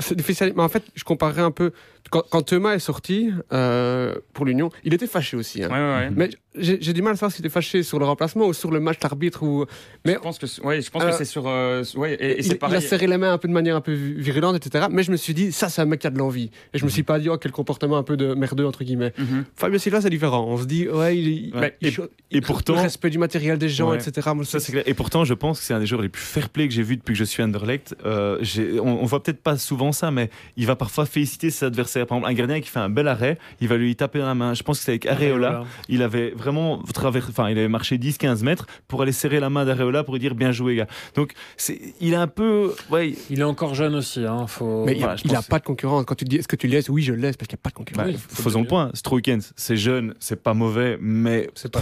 C'est 0.00 0.16
difficile. 0.16 0.52
Mais 0.56 0.62
en 0.62 0.68
fait, 0.68 0.84
je 0.94 1.04
comparerais 1.04 1.42
un 1.42 1.50
peu. 1.50 1.72
Quand, 2.10 2.22
quand 2.30 2.42
Thomas 2.42 2.74
est 2.74 2.78
sorti 2.80 3.30
euh, 3.52 4.14
pour 4.32 4.44
l'Union, 4.44 4.70
il 4.84 4.94
était 4.94 5.06
fâché 5.06 5.36
aussi. 5.36 5.62
hein. 5.62 5.68
ouais, 5.68 5.74
ouais, 5.76 6.08
ouais. 6.08 6.10
Mais 6.16 6.30
j'ai 6.56 6.78
j'ai 6.80 6.92
du 6.92 7.02
mal 7.02 7.12
à 7.12 7.16
savoir 7.16 7.30
s'il 7.30 7.44
était 7.44 7.52
fâché 7.52 7.84
sur 7.84 8.00
le 8.00 8.04
remplacement 8.04 8.46
ou 8.46 8.52
sur 8.52 8.70
le 8.72 8.80
match 8.80 8.98
d'arbitre. 8.98 9.44
Ou... 9.44 9.66
Mais 10.04 10.14
Je 10.14 10.18
pense 10.18 10.38
que, 10.38 10.46
c'est- 10.48 10.60
ouais, 10.62 10.80
je 10.82 10.90
pense 10.90 11.02
Euh, 11.04 11.10
que 11.10 11.16
c'est 11.16 11.24
sur. 11.24 11.46
euh, 11.46 11.84
ouais, 11.94 12.14
et, 12.14 12.24
et 12.32 12.38
il, 12.38 12.44
c'est 12.44 12.52
il 12.54 12.58
pareil. 12.58 12.78
a 12.78 12.80
serré 12.80 13.06
les 13.06 13.16
mains 13.16 13.32
un 13.32 13.38
peu 13.38 13.46
de 13.46 13.52
manière 13.52 13.76
un 13.76 13.80
peu 13.80 13.92
virulente, 13.92 14.56
etc. 14.56 14.86
Mais 14.90 15.04
je 15.04 15.12
me 15.12 15.16
suis 15.16 15.34
dit, 15.34 15.52
ça, 15.52 15.68
c'est 15.68 15.80
un 15.82 15.84
mec 15.84 16.00
qui 16.00 16.08
a 16.08 16.10
de 16.10 16.18
l'envie. 16.18 16.50
Et 16.74 16.78
je 16.78 16.84
me 16.84 16.90
suis 16.90 17.04
pas 17.04 17.20
dit, 17.20 17.28
oh, 17.28 17.38
quel 17.38 17.52
comportement 17.52 17.96
un 17.98 18.02
peu 18.02 18.16
de 18.16 18.34
merdeux, 18.34 18.66
entre 18.66 18.82
guillemets. 18.82 19.12
Mhm. 19.16 19.44
Fabio 19.54 19.78
Silva, 19.78 20.00
c'est 20.00 20.10
différent. 20.10 20.44
On 20.48 20.58
se 20.58 20.64
dit, 20.64 20.88
ouais, 20.88 21.16
il, 21.16 21.28
il- 21.28 21.52
Et- 21.82 21.88
il- 21.88 22.08
et 22.32 22.40
pourtant- 22.40 22.74
Le 22.74 22.80
respect 22.80 23.10
du 23.10 23.18
matériel 23.18 23.56
des 23.58 23.68
gens, 23.68 23.90
Ouais. 23.90 23.98
etc. 23.98 24.30
Moi, 24.34 24.44
Ça, 24.44 24.58
c'est 24.58 24.72
clair. 24.72 24.84
Et 24.86 24.94
pourtant, 24.94 25.24
je 25.24 25.34
pense 25.34 25.60
que 25.60 25.64
c'est 25.66 25.74
un 25.74 25.78
des 25.80 25.86
joueurs 25.86 26.02
les 26.02 26.08
plus 26.08 26.22
fair-play 26.22 26.66
que 26.66 26.74
j'ai 26.74 26.82
vu 26.82 26.96
depuis 26.96 27.12
que 27.12 27.18
je 27.18 27.24
suis 27.24 27.42
Anderlecht. 27.44 27.94
Euh, 28.04 28.42
on, 28.82 28.88
on 28.88 29.04
voit 29.04 29.22
peut-être 29.22 29.42
pas 29.42 29.56
souvent 29.56 29.92
ça, 29.92 30.10
mais 30.10 30.30
il 30.56 30.66
va 30.66 30.74
parfois 30.74 31.06
féliciter 31.06 31.50
ses 31.50 31.66
adversaires. 31.66 31.89
Par 31.94 32.18
exemple, 32.18 32.26
un 32.26 32.34
gardien 32.34 32.60
qui 32.60 32.68
fait 32.68 32.78
un 32.78 32.88
bel 32.88 33.08
arrêt, 33.08 33.38
il 33.60 33.68
va 33.68 33.76
lui 33.76 33.94
taper 33.96 34.18
dans 34.20 34.26
la 34.26 34.34
main. 34.34 34.54
Je 34.54 34.62
pense 34.62 34.78
que 34.78 34.84
c'est 34.84 34.92
avec 34.92 35.06
Areola. 35.06 35.64
Il 35.88 36.02
avait 36.02 36.30
vraiment 36.30 36.82
travers, 36.94 37.26
enfin, 37.28 37.48
il 37.50 37.58
avait 37.58 37.68
marché 37.68 37.98
10-15 37.98 38.42
mètres 38.44 38.66
pour 38.88 39.02
aller 39.02 39.12
serrer 39.12 39.40
la 39.40 39.50
main 39.50 39.64
d'Areola 39.64 40.04
pour 40.04 40.14
lui 40.14 40.20
dire 40.20 40.34
bien 40.34 40.52
joué, 40.52 40.76
gars. 40.76 40.86
Donc, 41.14 41.32
c'est, 41.56 41.80
il 42.00 42.12
est 42.12 42.16
un 42.16 42.26
peu, 42.28 42.72
ouais, 42.90 43.14
Il 43.30 43.40
est 43.40 43.44
encore 43.44 43.74
jeune 43.74 43.94
aussi. 43.94 44.24
Hein, 44.24 44.46
faut... 44.46 44.84
Mais 44.84 44.92
il 44.92 44.98
Voilà, 45.00 45.16
je 45.16 45.22
il 45.24 45.30
a 45.32 45.36
pense 45.36 45.46
pas 45.48 45.58
de 45.58 45.64
concurrence. 45.64 46.04
Quand 46.06 46.14
tu 46.14 46.24
dis, 46.24 46.36
est-ce 46.36 46.48
que 46.48 46.56
tu 46.56 46.66
laisses? 46.66 46.88
Oui, 46.88 47.02
je 47.02 47.12
le 47.12 47.20
laisse 47.20 47.36
parce 47.36 47.48
qu'il 47.48 47.56
n'y 47.56 47.60
a 47.60 47.64
pas 47.64 47.70
de 47.70 47.74
concurrence. 47.74 48.04
bah, 48.06 48.10
Oui, 48.12 48.18
faut 48.28 48.42
faisons 48.42 48.60
le 48.60 48.64
le 48.64 48.68
point. 48.68 48.90
Struikens, 48.94 49.52
c'est 49.56 49.76
jeune, 49.76 50.14
c'est 50.20 50.42
pas 50.42 50.54
mauvais, 50.54 50.98
mais 51.00 51.48
c'est 51.54 51.70
pas 51.72 51.80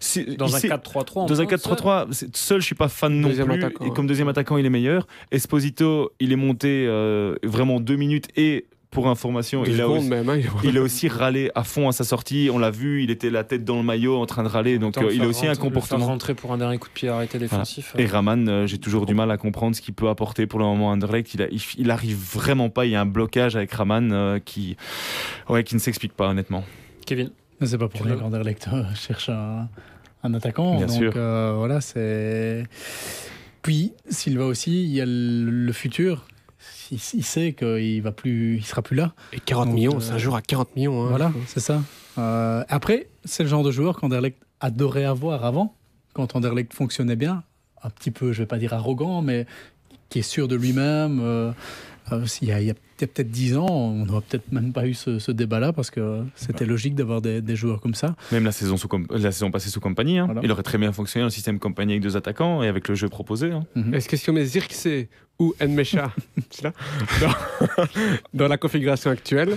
si- 0.00 0.36
Dans 0.36 0.54
un 0.54 0.58
ici- 0.58 0.68
4-3-3. 0.68 1.22
en 1.22 1.26
Dans 1.26 1.40
un 1.40 1.44
pointe, 1.46 1.50
4-3-3, 1.50 2.06
c'est- 2.10 2.36
seul 2.36 2.60
je 2.60 2.66
suis 2.66 2.74
pas 2.74 2.88
fan 2.88 3.12
non 3.20 3.28
Deuxième 3.28 3.46
plus. 3.48 3.58
attaquant, 3.64 3.84
et 3.84 3.90
comme 3.90 4.06
deuxième 4.06 4.28
attaquant, 4.28 4.56
il 4.56 4.66
est 4.66 4.70
meilleur. 4.70 5.06
Esposito, 5.30 6.10
il 6.20 6.32
est 6.32 6.36
monté 6.36 6.86
euh, 6.88 7.34
vraiment 7.42 7.80
deux 7.80 7.96
minutes 7.96 8.28
et 8.36 8.66
pour 8.92 9.08
information, 9.08 9.64
il 9.64 9.80
a, 9.80 9.88
aussi, 9.88 10.08
même. 10.08 10.28
hein, 10.28 10.36
il- 10.36 10.68
il 10.70 10.78
a 10.78 10.82
aussi 10.82 11.08
râlé 11.08 11.50
à 11.56 11.64
fond 11.64 11.88
à 11.88 11.92
sa 11.92 12.04
sortie. 12.04 12.50
On 12.52 12.58
l'a 12.58 12.70
vu, 12.70 13.02
il 13.02 13.10
était 13.10 13.30
la 13.30 13.42
tête 13.42 13.64
dans 13.64 13.76
le 13.78 13.82
maillot 13.82 14.18
en 14.20 14.26
train 14.26 14.44
de 14.44 14.48
râler. 14.48 14.78
Donc 14.78 14.98
euh, 14.98 15.10
il 15.12 15.22
a 15.22 15.26
aussi 15.26 15.46
un 15.48 15.54
comportement. 15.56 16.06
rentrer 16.06 16.34
pour 16.34 16.52
un 16.52 16.58
dernier 16.58 16.78
coup 16.78 16.88
de 16.88 16.92
pied 16.92 17.08
arrêté 17.08 17.38
défensif. 17.38 17.94
Et 17.98 18.06
Raman, 18.06 18.46
euh, 18.48 18.66
j'ai 18.66 18.78
toujours 18.78 19.06
du 19.06 19.14
mal 19.14 19.30
à 19.30 19.36
comprendre 19.38 19.74
ce 19.74 19.80
qu'il 19.80 19.94
peut 19.94 20.08
apporter 20.10 20.46
pour 20.46 20.58
le 20.60 20.66
moment 20.66 20.90
à 20.90 20.92
Anderlecht. 20.94 21.32
Il, 21.34 21.42
a- 21.42 21.48
il, 21.50 21.60
il 21.78 21.90
arrive 21.90 22.16
vraiment 22.16 22.68
pas. 22.70 22.84
Il 22.86 22.92
y 22.92 22.94
a 22.94 23.00
un 23.00 23.06
blocage 23.06 23.56
avec 23.56 23.72
Raman 23.72 24.12
euh, 24.12 24.38
qui, 24.38 24.76
ouais, 25.48 25.64
qui 25.64 25.74
ne 25.74 25.80
s'explique 25.80 26.12
pas 26.12 26.28
honnêtement. 26.28 26.62
Kevin. 27.06 27.30
C'est 27.64 27.78
pas 27.78 27.88
pour 27.88 28.02
rien 28.04 28.16
qu'Anderlecht 28.16 28.68
euh, 28.72 28.82
cherche 28.94 29.28
un, 29.30 29.68
un 30.22 30.34
attaquant. 30.34 30.76
Bien 30.76 30.86
donc 30.86 30.96
sûr. 30.98 31.12
euh, 31.16 31.54
voilà, 31.56 31.80
c'est. 31.80 32.64
Puis 33.62 33.92
Silva 34.08 34.44
aussi, 34.46 34.82
il 34.84 34.90
y 34.90 35.00
a 35.00 35.06
le, 35.06 35.48
le 35.50 35.72
futur. 35.72 36.26
Il, 36.90 36.98
il 37.14 37.24
sait 37.24 37.52
qu'il 37.54 38.02
va 38.02 38.12
plus, 38.12 38.56
il 38.56 38.64
sera 38.64 38.82
plus 38.82 38.96
là. 38.96 39.14
Et 39.32 39.40
40 39.40 39.66
Donc, 39.66 39.74
millions, 39.74 39.96
euh, 39.96 40.00
c'est 40.00 40.12
un 40.12 40.18
jour 40.18 40.36
à 40.36 40.42
40 40.42 40.76
millions. 40.76 41.04
hein. 41.04 41.08
Voilà, 41.08 41.32
c'est 41.46 41.60
ça. 41.60 41.82
Euh, 42.18 42.64
après, 42.68 43.08
c'est 43.24 43.42
le 43.42 43.48
genre 43.48 43.62
de 43.62 43.70
joueur 43.70 43.98
qu'Anderlecht 43.98 44.38
adorait 44.60 45.04
avoir 45.04 45.44
avant, 45.44 45.74
quand 46.12 46.36
Anderlecht 46.36 46.72
fonctionnait 46.74 47.16
bien. 47.16 47.42
Un 47.82 47.90
petit 47.90 48.10
peu, 48.10 48.32
je 48.32 48.38
vais 48.42 48.46
pas 48.46 48.58
dire 48.58 48.74
arrogant, 48.74 49.22
mais 49.22 49.46
qui 50.08 50.18
est 50.20 50.22
sûr 50.22 50.46
de 50.48 50.54
lui-même. 50.56 51.20
Euh, 52.10 52.20
euh, 52.22 52.26
il 52.40 52.48
y 52.48 52.70
a, 52.70 52.74
peut-être 52.96 53.30
10 53.30 53.56
ans, 53.56 53.66
on 53.68 54.06
n'aurait 54.06 54.22
peut-être 54.28 54.50
même 54.52 54.72
pas 54.72 54.86
eu 54.86 54.94
ce, 54.94 55.18
ce 55.18 55.30
débat-là 55.32 55.72
parce 55.72 55.90
que 55.90 56.22
c'était 56.34 56.64
logique 56.64 56.94
d'avoir 56.94 57.20
des, 57.20 57.40
des 57.42 57.54
joueurs 57.56 57.80
comme 57.80 57.94
ça. 57.94 58.16
Même 58.32 58.44
la 58.44 58.52
saison, 58.52 58.76
sous 58.76 58.88
com- 58.88 59.06
la 59.10 59.30
saison 59.32 59.50
passée 59.50 59.70
sous 59.70 59.80
compagnie, 59.80 60.18
hein. 60.18 60.26
Voilà. 60.26 60.40
il 60.42 60.50
aurait 60.50 60.62
très 60.62 60.78
bien 60.78 60.92
fonctionné 60.92 61.22
dans 61.22 61.26
le 61.28 61.30
système 61.32 61.58
compagnie 61.58 61.92
avec 61.92 62.02
deux 62.02 62.16
attaquants 62.16 62.62
et 62.62 62.68
avec 62.68 62.88
le 62.88 62.94
jeu 62.94 63.08
proposé. 63.08 63.52
hein. 63.52 63.64
Mhm. 63.74 63.94
Est-ce 63.94 64.08
que 64.08 64.16
si 64.16 64.30
on 64.30 64.32
met 64.32 64.44
Zirkzee 64.44 65.08
ou 65.38 65.54
Nmecha 65.60 66.12
c'est 66.50 66.62
là, 66.64 66.72
dans, 67.20 67.84
dans 68.34 68.48
la 68.48 68.56
configuration 68.56 69.10
actuelle, 69.10 69.56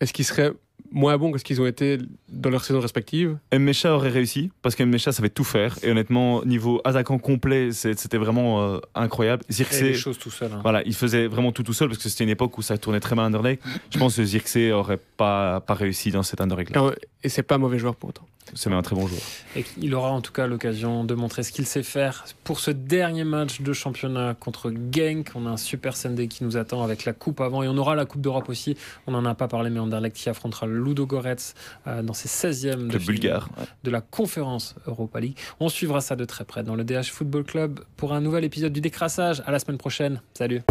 est-ce 0.00 0.12
qu'ils 0.12 0.24
seraient 0.24 0.52
moins 0.90 1.18
bons 1.18 1.32
que 1.32 1.38
ce 1.38 1.44
qu'ils 1.44 1.60
ont 1.60 1.66
été 1.66 1.98
dans 2.30 2.50
leur 2.50 2.64
saison 2.64 2.80
respective 2.80 3.36
Mmecha 3.52 3.94
aurait 3.94 4.08
réussi 4.08 4.50
parce 4.62 4.74
qu'Mmecha 4.74 5.12
savait 5.12 5.28
tout 5.28 5.44
faire 5.44 5.76
et 5.82 5.90
honnêtement 5.90 6.44
niveau 6.44 6.80
attaquant 6.84 7.18
complet 7.18 7.72
c'était 7.72 8.16
vraiment 8.16 8.62
euh, 8.62 8.78
incroyable. 8.94 9.42
Les 9.48 9.54
Zirkzee, 9.56 9.94
choses 9.94 10.18
tout 10.18 10.30
seul. 10.30 10.50
hein. 10.52 10.60
voilà, 10.62 10.82
il 10.86 10.94
faisait 10.94 11.26
vraiment 11.26 11.52
tout 11.52 11.62
tout 11.62 11.72
seul 11.74 11.88
parce 11.88 12.02
que 12.02 12.08
c'était 12.08 12.24
une 12.24 12.30
époque 12.30 12.56
où 12.58 12.62
ça 12.62 12.78
tournait 12.78 13.00
très 13.00 13.14
mal 13.14 13.24
à 13.24 13.28
Anderlecht. 13.28 13.62
Je 13.90 13.98
pense 13.98 14.16
que 14.16 14.24
Zirkzee 14.24 14.72
aurait 14.72 15.00
pas 15.16 15.60
pas 15.60 15.74
réussi 15.74 16.10
dans 16.10 16.22
cet 16.22 16.40
Anderlecht. 16.40 16.74
Et, 16.74 16.78
en- 16.78 16.90
et 17.22 17.28
c'est 17.28 17.42
pas 17.42 17.56
un 17.56 17.58
mauvais 17.58 17.78
joueur 17.78 17.94
pour 17.94 18.08
autant. 18.10 18.26
C'est 18.54 18.72
un 18.72 18.82
très 18.82 18.96
bon 18.96 19.06
joueur. 19.06 19.20
Et 19.56 19.64
il 19.80 19.94
aura 19.94 20.10
en 20.10 20.20
tout 20.20 20.32
cas 20.32 20.46
l'occasion 20.46 21.04
de 21.04 21.14
montrer 21.14 21.42
ce 21.42 21.52
qu'il 21.52 21.66
sait 21.66 21.82
faire 21.82 22.24
pour 22.44 22.60
ce 22.60 22.70
dernier 22.70 23.24
match 23.24 23.60
de 23.60 23.72
championnat 23.72 24.34
contre 24.34 24.72
Genk. 24.92 25.30
On 25.34 25.46
a 25.46 25.50
un 25.50 25.56
super 25.56 25.96
Sunday 25.96 26.28
qui 26.28 26.44
nous 26.44 26.56
attend 26.56 26.82
avec 26.82 27.04
la 27.04 27.12
coupe 27.12 27.40
avant 27.40 27.62
et 27.62 27.68
on 27.68 27.76
aura 27.76 27.94
la 27.94 28.04
Coupe 28.04 28.20
d'Europe 28.20 28.48
aussi. 28.48 28.76
On 29.06 29.12
n'en 29.12 29.24
a 29.24 29.34
pas 29.34 29.48
parlé, 29.48 29.70
mais 29.70 29.80
Anderlecht 29.80 30.16
qui 30.16 30.28
affrontera 30.28 30.66
Ludo 30.66 31.06
Goretz 31.06 31.54
euh, 31.86 32.02
dans 32.02 32.14
ses 32.14 32.28
16e 32.28 32.88
de, 32.88 32.98
bulgare, 32.98 33.48
de 33.84 33.90
la 33.90 34.00
conférence 34.00 34.74
Europa 34.86 35.20
League. 35.20 35.36
On 35.60 35.68
suivra 35.68 36.00
ça 36.00 36.16
de 36.16 36.24
très 36.24 36.44
près 36.44 36.62
dans 36.62 36.74
le 36.74 36.84
DH 36.84 37.10
Football 37.10 37.44
Club 37.44 37.80
pour 37.96 38.12
un 38.12 38.20
nouvel 38.20 38.44
épisode 38.44 38.72
du 38.72 38.80
décrassage. 38.80 39.42
À 39.46 39.52
la 39.52 39.58
semaine 39.58 39.78
prochaine. 39.78 40.20
Salut. 40.34 40.62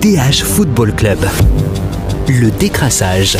DH 0.00 0.42
Football 0.42 0.94
Club. 0.94 1.18
Le 2.28 2.50
décrassage. 2.58 3.36